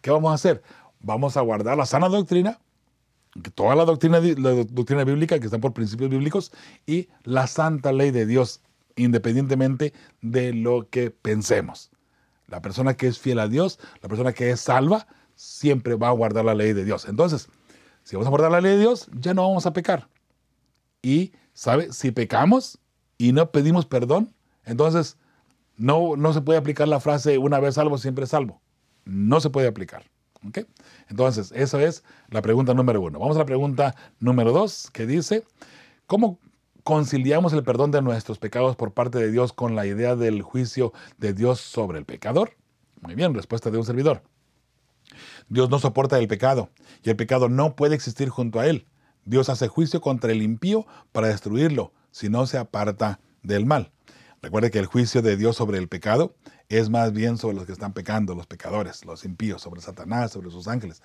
¿qué 0.01 0.11
vamos 0.11 0.31
a 0.31 0.35
hacer? 0.35 0.63
Vamos 1.01 1.37
a 1.37 1.41
guardar 1.41 1.77
la 1.77 1.87
sana 1.87 2.09
doctrina 2.09 2.59
toda 3.55 3.75
la 3.75 3.85
doctrina, 3.85 4.21
la 4.21 4.65
doctrina 4.65 5.05
bíblica, 5.05 5.39
que 5.39 5.47
están 5.47 5.61
por 5.61 5.73
principios 5.73 6.11
bíblicos, 6.11 6.53
y 6.87 7.09
la 7.25 7.47
santa 7.47 7.93
ley 7.93 8.11
de 8.11 8.27
Dios, 8.27 8.61
independientemente 8.97 9.93
de 10.23 10.53
lo 10.53 10.89
que 10.89 11.11
pensemos. 11.11 11.91
La 12.47 12.63
persona 12.63 12.95
que 12.95 13.09
es 13.09 13.19
fiel 13.19 13.39
a 13.39 13.49
Dios, 13.49 13.79
la 14.03 14.09
persona 14.09 14.33
que 14.33 14.51
es 14.51 14.61
salva, 14.61 15.07
siempre 15.35 15.97
va 15.97 16.09
a 16.09 16.13
guardar 16.13 16.45
la 16.45 16.55
ley 16.55 16.73
de 16.73 16.85
Dios. 16.85 17.07
Entonces, 17.07 17.49
si 18.07 18.15
vamos 18.15 18.29
a 18.29 18.31
guardar 18.31 18.53
la 18.53 18.61
ley 18.61 18.75
de 18.75 18.79
Dios, 18.79 19.09
ya 19.19 19.35
no 19.35 19.43
vamos 19.43 19.67
a 19.67 19.73
pecar. 19.73 20.09
Y, 21.03 21.33
¿sabe? 21.55 21.93
Si 21.93 22.13
pecamos 22.13 22.79
y 23.19 23.33
no 23.33 23.51
pedimos 23.51 23.85
perdón, 23.85 24.33
entonces 24.65 25.19
no, 25.77 26.15
no 26.15 26.33
se 26.33 26.41
puede 26.41 26.57
aplicar 26.57 26.87
la 26.87 27.01
frase 27.01 27.37
una 27.37 27.59
vez 27.59 27.75
salvo, 27.75 27.99
siempre 27.99 28.27
salvo. 28.27 28.63
No 29.05 29.41
se 29.41 29.51
puede 29.51 29.67
aplicar. 29.67 30.05
Entonces, 31.09 31.51
esa 31.51 31.83
es 31.83 32.05
la 32.29 32.43
pregunta 32.43 32.75
número 32.75 33.01
uno. 33.01 33.19
Vamos 33.19 33.35
a 33.35 33.41
la 33.41 33.45
pregunta 33.45 33.97
número 34.21 34.53
dos, 34.53 34.89
que 34.93 35.05
dice, 35.05 35.43
¿cómo 36.07 36.39
conciliamos 36.85 37.55
el 37.55 37.65
perdón 37.65 37.91
de 37.91 38.03
nuestros 38.03 38.39
pecados 38.39 38.77
por 38.77 38.93
parte 38.93 39.19
de 39.19 39.33
Dios 39.33 39.53
con 39.53 39.75
la 39.75 39.85
idea 39.85 40.15
del 40.15 40.43
juicio 40.43 40.93
de 41.19 41.33
Dios 41.33 41.61
sobre 41.61 41.99
el 41.99 42.05
pecador? 42.05 42.53
Muy 43.01 43.17
bien, 43.17 43.35
respuesta 43.35 43.73
de 43.73 43.79
un 43.79 43.85
servidor. 43.85 44.23
Dios 45.49 45.71
no 45.71 45.79
soporta 45.79 46.19
el 46.19 46.29
pecado 46.29 46.71
y 47.03 47.11
el 47.11 47.17
pecado 47.17 47.49
no 47.49 47.77
puede 47.77 47.95
existir 47.95 48.29
junto 48.29 48.61
a 48.61 48.67
él. 48.67 48.87
Dios 49.25 49.49
hace 49.49 49.69
juicio 49.69 50.01
contra 50.01 50.33
el 50.33 50.43
impío 50.43 50.87
para 51.13 51.29
destruirlo 51.29 51.93
si 52.11 52.29
no 52.29 52.47
se 52.47 52.59
aparta 52.59 53.21
del 53.43 53.67
mal. 53.67 53.93
Recuerde 54.43 54.71
que 54.71 54.79
el 54.79 54.87
juicio 54.87 55.23
de 55.23 55.37
Dios 55.37 55.57
sobre 55.57 55.79
el 55.79 55.89
pecado 55.89 56.37
es 56.69 56.91
más 56.91 57.13
bien 57.13 57.37
sobre 57.37 57.57
los 57.57 57.67
que 57.67 57.73
están 57.73 57.93
pecando, 57.93 58.35
los 58.35 58.47
pecadores, 58.47 59.05
los 59.05 59.25
impíos, 59.25 59.63
sobre 59.63 59.81
Satanás, 59.81 60.33
sobre 60.33 60.51
sus 60.51 60.69
ángeles. 60.69 61.03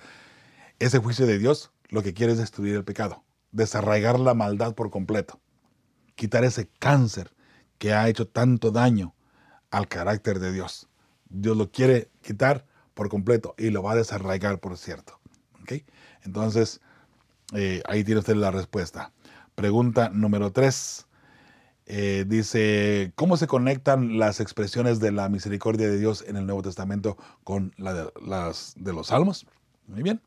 Ese 0.79 0.99
juicio 0.99 1.25
de 1.25 1.39
Dios 1.39 1.71
lo 1.89 2.03
que 2.03 2.13
quiere 2.13 2.33
es 2.33 2.39
destruir 2.39 2.75
el 2.75 2.83
pecado, 2.83 3.23
desarraigar 3.51 4.19
la 4.19 4.33
maldad 4.33 4.75
por 4.75 4.89
completo, 4.89 5.39
quitar 6.15 6.43
ese 6.43 6.69
cáncer 6.79 7.31
que 7.77 7.93
ha 7.93 8.07
hecho 8.09 8.27
tanto 8.27 8.71
daño 8.71 9.15
al 9.71 9.87
carácter 9.87 10.39
de 10.39 10.51
Dios. 10.51 10.87
Dios 11.29 11.57
lo 11.57 11.71
quiere 11.71 12.09
quitar 12.21 12.65
por 12.93 13.09
completo 13.09 13.55
y 13.57 13.69
lo 13.69 13.83
va 13.83 13.93
a 13.93 13.95
desarraigar, 13.95 14.59
por 14.59 14.77
cierto. 14.77 15.21
Entonces, 16.23 16.81
eh, 17.53 17.81
ahí 17.87 18.03
tiene 18.03 18.19
usted 18.19 18.35
la 18.35 18.51
respuesta. 18.51 19.11
Pregunta 19.55 20.09
número 20.09 20.51
tres. 20.51 21.07
Eh, 21.87 22.25
dice, 22.27 23.11
¿cómo 23.15 23.37
se 23.37 23.47
conectan 23.47 24.17
las 24.17 24.39
expresiones 24.39 24.99
de 24.99 25.11
la 25.11 25.29
misericordia 25.29 25.89
de 25.89 25.97
Dios 25.97 26.23
en 26.27 26.37
el 26.37 26.45
Nuevo 26.45 26.61
Testamento 26.61 27.17
con 27.43 27.73
las 27.77 28.75
de 28.77 28.93
los 28.93 29.07
Salmos? 29.07 29.45
Muy 29.87 30.03
bien. 30.03 30.21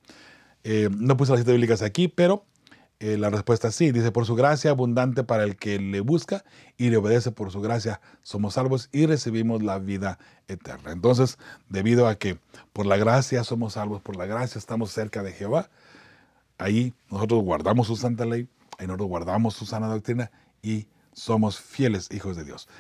Eh, 0.62 0.88
no 0.96 1.16
puse 1.16 1.32
las 1.32 1.40
citas 1.40 1.54
bíblicas 1.54 1.82
aquí, 1.82 2.08
pero 2.08 2.44
Eh, 3.05 3.18
la 3.18 3.28
respuesta 3.28 3.68
es 3.68 3.74
sí. 3.74 3.92
Dice, 3.92 4.12
por 4.12 4.24
su 4.24 4.34
gracia 4.34 4.70
abundante 4.70 5.24
para 5.24 5.44
el 5.44 5.57
que 5.57 5.78
le 5.78 6.00
busca 6.00 6.42
y 6.78 6.88
le 6.88 6.96
obedece 6.96 7.32
por 7.32 7.50
su 7.50 7.61
gracia, 7.61 8.00
somos 8.22 8.55
salvos 8.55 8.88
y 8.92 9.05
recibimos 9.05 9.62
la 9.62 9.78
vida 9.78 10.18
eterna. 10.48 10.90
Entonces, 10.90 11.36
debido 11.68 12.09
a 12.09 12.14
que 12.14 12.38
por 12.72 12.86
la 12.86 12.96
gracia 12.96 13.44
somos 13.44 13.74
salvos, 13.74 14.00
por 14.00 14.16
la 14.16 14.24
gracia 14.24 14.59
estamos 14.59 14.90
cerca 14.90 15.22
de 15.22 15.32
Jehová, 15.32 15.68
ahí 16.57 16.94
nosotros 17.11 17.42
guardamos 17.42 17.88
su 17.88 17.96
santa 17.96 18.24
ley, 18.24 18.48
ahí 18.78 18.86
nosotros 18.86 19.11
guardamos 19.11 19.52
su 19.52 19.66
sana 19.66 19.86
doctrina 19.88 20.30
y 20.62 20.86
somos 21.12 21.61
fieles 21.61 22.09
hijos 22.11 22.38
de 22.38 22.44
Dios. 22.44 22.70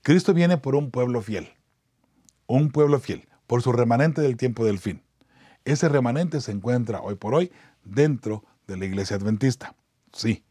Cristo 0.00 0.32
viene 0.32 0.56
por 0.56 0.76
un 0.76 0.90
pueblo 0.90 1.20
fiel, 1.20 1.50
un 2.46 2.70
pueblo 2.70 2.98
fiel, 3.00 3.28
por 3.46 3.60
su 3.60 3.70
remanente 3.72 4.22
del 4.22 4.38
tiempo 4.38 4.64
del 4.64 4.78
fin. 4.78 5.02
Ese 5.66 5.90
remanente 5.90 6.40
se 6.40 6.52
encuentra 6.52 7.02
hoy 7.02 7.16
por 7.16 7.34
hoy 7.34 7.52
dentro 7.84 8.44
de 8.44 8.51
la 8.66 8.84
iglesia 8.84 9.16
adventista. 9.16 9.74
Sí, 10.12 10.44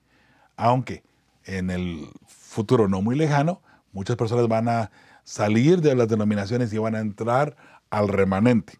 aunque 0.56 1.04
en 1.46 1.70
el 1.70 2.08
futuro 2.26 2.88
no 2.88 3.02
muy 3.02 3.16
lejano, 3.16 3.62
muchas 3.92 4.16
personas 4.16 4.48
van 4.48 4.70
a 4.70 4.92
salir 5.24 5.82
de 5.82 5.96
las 5.96 6.08
denominaciones 6.08 6.74
y 6.74 6.78
van 6.78 6.96
a 6.96 7.00
entrar 7.00 7.56
al 7.90 8.08
remanente. 8.08 8.80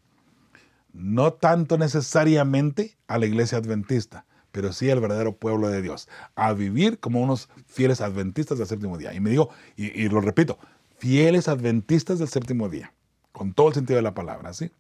No 0.94 1.34
tanto 1.34 1.78
necesariamente 1.78 2.98
a 3.08 3.18
la 3.18 3.26
iglesia 3.26 3.58
adventista, 3.58 4.26
pero 4.52 4.74
sí 4.74 4.90
al 4.90 5.00
verdadero 5.00 5.36
pueblo 5.36 5.70
de 5.70 5.82
Dios, 5.82 6.10
a 6.36 6.54
vivir 6.54 7.00
como 7.00 7.22
unos 7.22 7.50
fieles 7.66 8.02
adventistas 8.02 8.58
del 8.58 8.68
séptimo 8.68 8.98
día. 8.98 9.14
Y 9.14 9.20
me 9.20 9.30
digo, 9.30 9.50
y, 9.76 10.10
lo 10.10 10.22
repito, 10.22 10.60
fieles 10.98 11.48
adventistas 11.48 12.20
del 12.20 12.28
séptimo 12.28 12.68
día, 12.68 12.94
con 13.32 13.54
todo 13.54 13.70
el 13.70 13.74
sentido 13.74 13.98
de 13.98 14.04
la 14.04 14.14
palabra, 14.14 14.54
¿sí? 14.54 14.72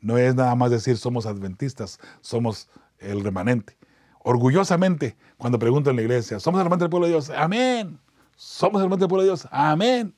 No 0.00 0.18
es 0.18 0.34
nada 0.34 0.54
más 0.56 0.70
decir 0.70 0.96
somos 0.96 1.26
adventistas, 1.26 2.00
somos 2.22 2.68
el 3.02 3.22
remanente. 3.22 3.76
Orgullosamente, 4.20 5.16
cuando 5.36 5.58
pregunto 5.58 5.90
en 5.90 5.96
la 5.96 6.02
iglesia, 6.02 6.38
¿somos 6.38 6.58
el 6.60 6.64
remanente 6.64 6.84
del 6.84 6.90
pueblo 6.90 7.06
de 7.06 7.12
Dios? 7.12 7.30
Amén. 7.30 7.98
¿Somos 8.36 8.80
el 8.80 8.84
remanente 8.84 9.02
del 9.02 9.08
pueblo 9.08 9.22
de 9.22 9.28
Dios? 9.28 9.48
Amén. 9.50 10.14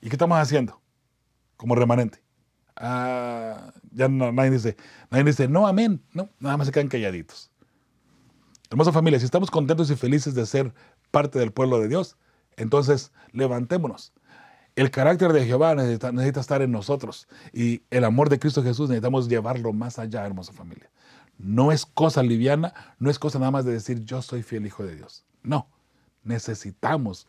¿Y 0.00 0.08
qué 0.08 0.14
estamos 0.14 0.38
haciendo 0.38 0.80
como 1.56 1.74
remanente? 1.74 2.22
Ah, 2.76 3.72
ya 3.92 4.08
no, 4.08 4.32
nadie 4.32 4.50
dice, 4.50 4.76
nadie 5.10 5.24
dice, 5.24 5.48
no, 5.48 5.66
amén. 5.66 6.02
No, 6.12 6.28
nada 6.40 6.56
más 6.56 6.66
se 6.66 6.72
quedan 6.72 6.88
calladitos. 6.88 7.50
Hermosa 8.70 8.92
familia, 8.92 9.18
si 9.18 9.24
estamos 9.24 9.50
contentos 9.50 9.90
y 9.90 9.96
felices 9.96 10.34
de 10.34 10.46
ser 10.46 10.74
parte 11.10 11.38
del 11.38 11.52
pueblo 11.52 11.78
de 11.78 11.88
Dios, 11.88 12.16
entonces 12.56 13.12
levantémonos. 13.32 14.12
El 14.76 14.90
carácter 14.90 15.32
de 15.32 15.46
Jehová 15.46 15.74
necesita, 15.76 16.10
necesita, 16.10 16.40
estar 16.40 16.60
en 16.60 16.72
nosotros 16.72 17.28
y 17.52 17.82
el 17.90 18.04
amor 18.04 18.28
de 18.28 18.40
Cristo 18.40 18.62
Jesús 18.64 18.88
necesitamos 18.88 19.28
llevarlo 19.28 19.72
más 19.72 20.00
allá, 20.00 20.26
hermosa 20.26 20.52
familia. 20.52 20.90
No 21.38 21.72
es 21.72 21.86
cosa 21.86 22.22
liviana, 22.22 22.94
no 22.98 23.10
es 23.10 23.18
cosa 23.18 23.38
nada 23.38 23.50
más 23.50 23.64
de 23.64 23.72
decir 23.72 24.04
yo 24.04 24.22
soy 24.22 24.42
fiel 24.42 24.66
hijo 24.66 24.84
de 24.84 24.96
Dios. 24.96 25.24
No, 25.42 25.68
necesitamos 26.22 27.26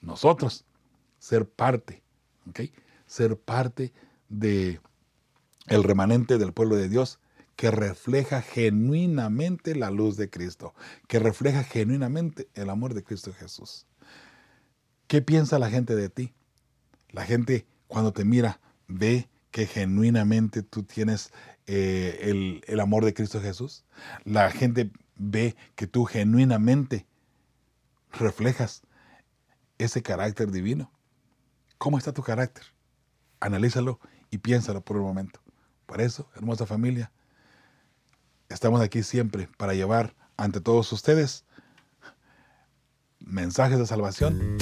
nosotros 0.00 0.64
ser 1.18 1.48
parte, 1.48 2.02
¿ok? 2.48 2.60
Ser 3.06 3.36
parte 3.36 3.92
de 4.28 4.80
el 5.66 5.84
remanente 5.84 6.38
del 6.38 6.52
pueblo 6.52 6.76
de 6.76 6.88
Dios 6.88 7.18
que 7.56 7.70
refleja 7.70 8.40
genuinamente 8.40 9.74
la 9.74 9.90
luz 9.90 10.16
de 10.16 10.30
Cristo, 10.30 10.74
que 11.08 11.18
refleja 11.18 11.62
genuinamente 11.62 12.48
el 12.54 12.70
amor 12.70 12.94
de 12.94 13.04
Cristo 13.04 13.34
Jesús. 13.34 13.86
¿Qué 15.06 15.20
piensa 15.20 15.58
la 15.58 15.68
gente 15.68 15.94
de 15.94 16.08
ti? 16.08 16.32
La 17.10 17.26
gente 17.26 17.66
cuando 17.86 18.12
te 18.12 18.24
mira 18.24 18.60
ve 18.88 19.28
que 19.50 19.66
genuinamente 19.66 20.62
tú 20.62 20.84
tienes 20.84 21.32
eh, 21.72 22.18
el, 22.28 22.64
el 22.66 22.80
amor 22.80 23.04
de 23.04 23.14
Cristo 23.14 23.40
Jesús. 23.40 23.84
La 24.24 24.50
gente 24.50 24.90
ve 25.14 25.54
que 25.76 25.86
tú 25.86 26.04
genuinamente 26.04 27.06
reflejas 28.10 28.82
ese 29.78 30.02
carácter 30.02 30.50
divino. 30.50 30.90
¿Cómo 31.78 31.96
está 31.96 32.12
tu 32.12 32.24
carácter? 32.24 32.64
Analízalo 33.38 34.00
y 34.32 34.38
piénsalo 34.38 34.80
por 34.80 34.96
un 34.96 35.04
momento. 35.04 35.40
Por 35.86 36.00
eso, 36.00 36.28
hermosa 36.34 36.66
familia, 36.66 37.12
estamos 38.48 38.80
aquí 38.80 39.04
siempre 39.04 39.48
para 39.56 39.72
llevar 39.72 40.16
ante 40.36 40.60
todos 40.60 40.90
ustedes 40.90 41.44
mensajes 43.20 43.78
de 43.78 43.86
salvación 43.86 44.58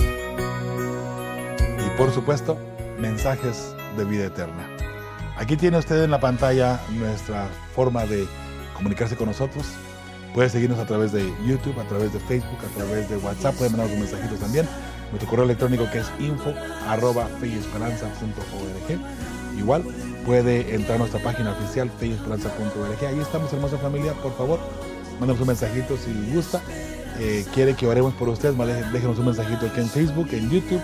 y 1.79 1.97
por 1.97 2.13
supuesto 2.13 2.59
mensajes 3.01 3.75
de 3.97 4.05
vida 4.05 4.27
eterna. 4.27 4.88
Aquí 5.39 5.57
tiene 5.57 5.79
usted 5.79 6.03
en 6.03 6.11
la 6.11 6.19
pantalla 6.19 6.81
nuestra 6.91 7.47
forma 7.75 8.05
de 8.07 8.27
comunicarse 8.75 9.15
con 9.15 9.29
nosotros. 9.29 9.67
Puede 10.35 10.49
seguirnos 10.49 10.81
a 10.81 10.85
través 10.85 11.13
de 11.13 11.33
YouTube, 11.47 11.79
a 11.79 11.85
través 11.85 12.13
de 12.13 12.19
Facebook, 12.19 12.59
a 12.65 12.77
través 12.77 13.09
de 13.09 13.17
WhatsApp, 13.19 13.55
puede 13.55 13.71
mandar 13.71 13.89
un 13.89 14.01
mensajitos 14.01 14.41
también. 14.41 14.69
Nuestro 15.11 15.31
correo 15.31 15.45
electrónico 15.45 15.89
que 15.93 15.99
es 15.99 16.11
info 16.19 16.53
arroba 16.89 17.29
Igual 19.57 19.85
puede 20.27 20.75
entrar 20.75 20.97
a 20.97 20.99
nuestra 20.99 21.23
página 21.23 21.53
oficial 21.53 21.89
feyesperanza.org. 21.99 23.07
Ahí 23.07 23.21
estamos, 23.21 23.53
hermosa 23.53 23.79
familia. 23.79 24.15
Por 24.15 24.37
favor, 24.37 24.59
mándanos 25.21 25.41
un 25.41 25.47
mensajito 25.47 25.97
si 25.97 26.35
gusta. 26.35 26.61
Eh, 27.21 27.47
quiere 27.55 27.75
que 27.75 27.87
oremos 27.87 28.13
por 28.15 28.29
ustedes, 28.29 28.57
déjenos 28.93 29.19
un 29.19 29.27
mensajito 29.27 29.67
aquí 29.67 29.81
en 29.81 29.89
Facebook, 29.89 30.29
en 30.33 30.51
YouTube 30.51 30.83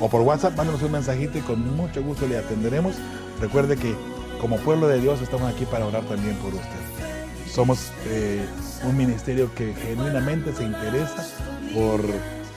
o 0.00 0.08
por 0.08 0.22
WhatsApp. 0.22 0.56
Mándenos 0.56 0.82
un 0.82 0.92
mensajito 0.92 1.36
y 1.36 1.42
con 1.42 1.76
mucho 1.76 2.02
gusto 2.02 2.26
le 2.26 2.38
atenderemos. 2.38 2.94
Recuerde 3.42 3.76
que 3.76 3.92
como 4.40 4.56
pueblo 4.58 4.86
de 4.86 5.00
Dios 5.00 5.20
estamos 5.20 5.52
aquí 5.52 5.64
para 5.66 5.84
orar 5.84 6.04
también 6.04 6.36
por 6.36 6.54
usted. 6.54 7.50
Somos 7.52 7.90
eh, 8.06 8.46
un 8.84 8.96
ministerio 8.96 9.52
que 9.56 9.74
genuinamente 9.74 10.54
se 10.54 10.62
interesa 10.62 11.26
por 11.74 12.00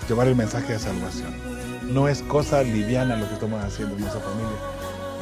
llevar 0.07 0.27
el 0.27 0.35
mensaje 0.35 0.73
de 0.73 0.79
salvación. 0.79 1.33
No 1.91 2.07
es 2.07 2.21
cosa 2.21 2.61
liviana 2.61 3.15
lo 3.15 3.27
que 3.27 3.33
estamos 3.33 3.63
haciendo 3.63 3.95
en 3.95 4.01
nuestra 4.01 4.21
familia 4.21 4.57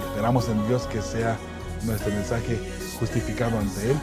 Esperamos 0.10 0.50
en 0.50 0.68
Dios 0.68 0.86
que 0.88 1.02
sea 1.02 1.38
nuestro 1.86 2.14
mensaje 2.14 2.60
justificado 3.00 3.58
ante 3.58 3.92
Él 3.92 3.98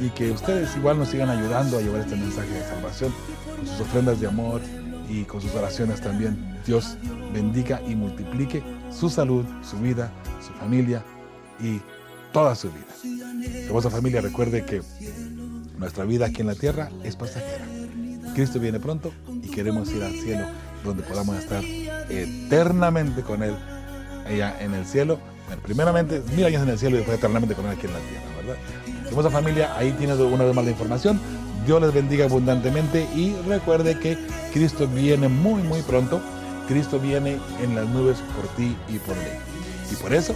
y 0.00 0.10
que 0.10 0.32
ustedes 0.32 0.76
igual 0.76 0.98
nos 0.98 1.08
sigan 1.08 1.30
ayudando 1.30 1.78
a 1.78 1.82
llevar 1.82 2.00
este 2.00 2.16
mensaje 2.16 2.50
de 2.50 2.62
salvación 2.62 3.14
con 3.56 3.66
sus 3.66 3.80
ofrendas 3.80 4.20
de 4.20 4.26
amor 4.26 4.60
y 5.08 5.22
con 5.22 5.40
sus 5.40 5.54
oraciones 5.54 6.00
también. 6.00 6.36
Dios 6.66 6.96
bendiga 7.32 7.80
y 7.88 7.94
multiplique 7.94 8.62
su 8.92 9.10
salud, 9.10 9.44
su 9.62 9.78
vida, 9.78 10.12
su 10.46 10.52
familia 10.54 11.02
y 11.60 11.80
toda 12.32 12.54
su 12.54 12.70
vida. 12.70 13.66
Hermosa 13.66 13.90
familia, 13.90 14.20
recuerde 14.20 14.64
que 14.64 14.82
nuestra 15.78 16.04
vida 16.04 16.26
aquí 16.26 16.40
en 16.40 16.48
la 16.48 16.54
tierra 16.54 16.90
es 17.04 17.16
pasajera. 17.16 17.66
Cristo 18.34 18.60
viene 18.60 18.80
pronto 18.80 19.12
y 19.42 19.48
queremos 19.48 19.90
ir 19.92 20.02
al 20.02 20.12
cielo 20.12 20.46
donde 20.84 21.02
podamos 21.02 21.36
estar 21.36 21.64
eternamente 21.64 23.22
con 23.22 23.42
Él 23.42 23.56
allá 24.26 24.56
en 24.60 24.74
el 24.74 24.86
cielo 24.86 25.18
bueno, 25.46 25.62
primeramente, 25.62 26.22
mil 26.34 26.44
años 26.44 26.62
en 26.62 26.70
el 26.70 26.78
cielo 26.78 26.96
y 26.96 26.98
después 26.98 27.18
eternamente 27.18 27.54
con 27.54 27.66
él 27.66 27.72
aquí 27.72 27.86
en 27.86 27.92
la 27.92 28.00
tierra, 28.00 28.36
¿verdad? 28.36 28.56
Hermosa 29.06 29.30
familia, 29.30 29.76
ahí 29.76 29.92
tienes 29.92 30.18
una 30.18 30.44
vez 30.44 30.54
más 30.54 30.64
la 30.64 30.70
información. 30.72 31.20
Dios 31.64 31.80
les 31.80 31.92
bendiga 31.92 32.24
abundantemente 32.24 33.06
y 33.14 33.34
recuerde 33.46 33.98
que 33.98 34.18
Cristo 34.52 34.88
viene 34.88 35.28
muy, 35.28 35.62
muy 35.62 35.82
pronto. 35.82 36.20
Cristo 36.66 36.98
viene 36.98 37.38
en 37.62 37.74
las 37.74 37.86
nubes 37.88 38.18
por 38.34 38.46
ti 38.56 38.76
y 38.88 38.98
por 38.98 39.14
mí. 39.16 39.22
Y 39.90 39.96
por 39.96 40.12
eso, 40.12 40.34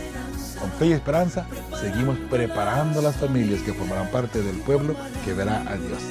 con 0.58 0.70
fe 0.72 0.86
y 0.86 0.92
esperanza, 0.92 1.46
seguimos 1.80 2.16
preparando 2.30 3.02
las 3.02 3.16
familias 3.16 3.62
que 3.62 3.72
formarán 3.72 4.10
parte 4.10 4.42
del 4.42 4.56
pueblo 4.58 4.94
que 5.24 5.32
verá 5.32 5.60
a 5.68 5.76
Dios. 5.76 6.02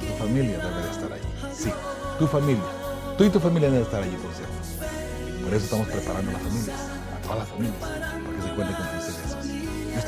Tu 0.00 0.24
familia 0.24 0.58
debe 0.58 0.90
estar 0.90 1.12
allí. 1.12 1.54
Sí, 1.54 1.70
tu 2.18 2.26
familia. 2.26 2.64
Tú 3.16 3.24
y 3.24 3.30
tu 3.30 3.40
familia 3.40 3.68
deben 3.68 3.84
estar 3.84 4.02
allí, 4.02 4.16
por 4.16 4.32
cierto. 4.32 5.44
Por 5.44 5.54
eso 5.54 5.64
estamos 5.64 5.88
preparando 5.88 6.32
las 6.32 6.42
familias, 6.42 6.80
a 7.16 7.22
todas 7.22 7.38
las 7.38 7.48
familias 7.48 8.08
con 8.58 8.66
Dios 8.66 8.78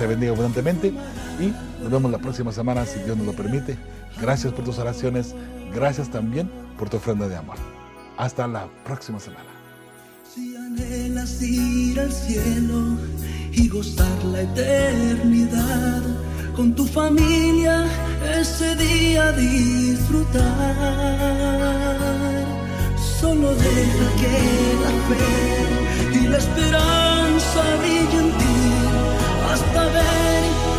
te 0.01 0.07
bendiga 0.07 0.32
abundantemente 0.32 0.94
y 1.38 1.53
nos 1.82 1.90
vemos 1.90 2.11
la 2.11 2.18
próxima 2.18 2.53
semana 2.53 2.86
si 2.86 3.01
Dios 3.01 3.18
nos 3.18 3.26
lo 3.26 3.32
permite. 3.34 3.76
Gracias 4.18 4.51
por 4.53 4.64
tus 4.64 4.78
oraciones, 4.78 5.34
gracias 5.74 6.11
también 6.11 6.51
por 6.78 6.88
tu 6.88 6.96
ofrenda 6.96 7.28
de 7.28 7.36
amor. 7.36 7.80
Hasta 8.21 8.47
la 8.47 8.68
próxima 8.85 9.18
semana. 9.18 9.49
Si 10.31 10.55
anhelas 10.55 11.41
ir 11.41 11.99
al 11.99 12.12
cielo 12.12 12.99
y 13.51 13.66
gozar 13.71 14.23
la 14.25 14.43
eternidad, 14.43 16.03
con 16.55 16.75
tu 16.75 16.85
familia 16.85 17.87
ese 18.39 18.77
día 18.77 19.33
disfrutar, 19.33 20.45
solo 23.18 23.55
deja 23.55 24.07
que 24.21 24.37
la 24.85 24.93
fe 25.09 26.21
y 26.21 26.27
la 26.29 26.37
esperanza 26.37 27.62
brillen 27.81 28.27
en 28.27 28.39
ti 28.39 28.59
hasta 29.51 29.85
ver 29.97 30.70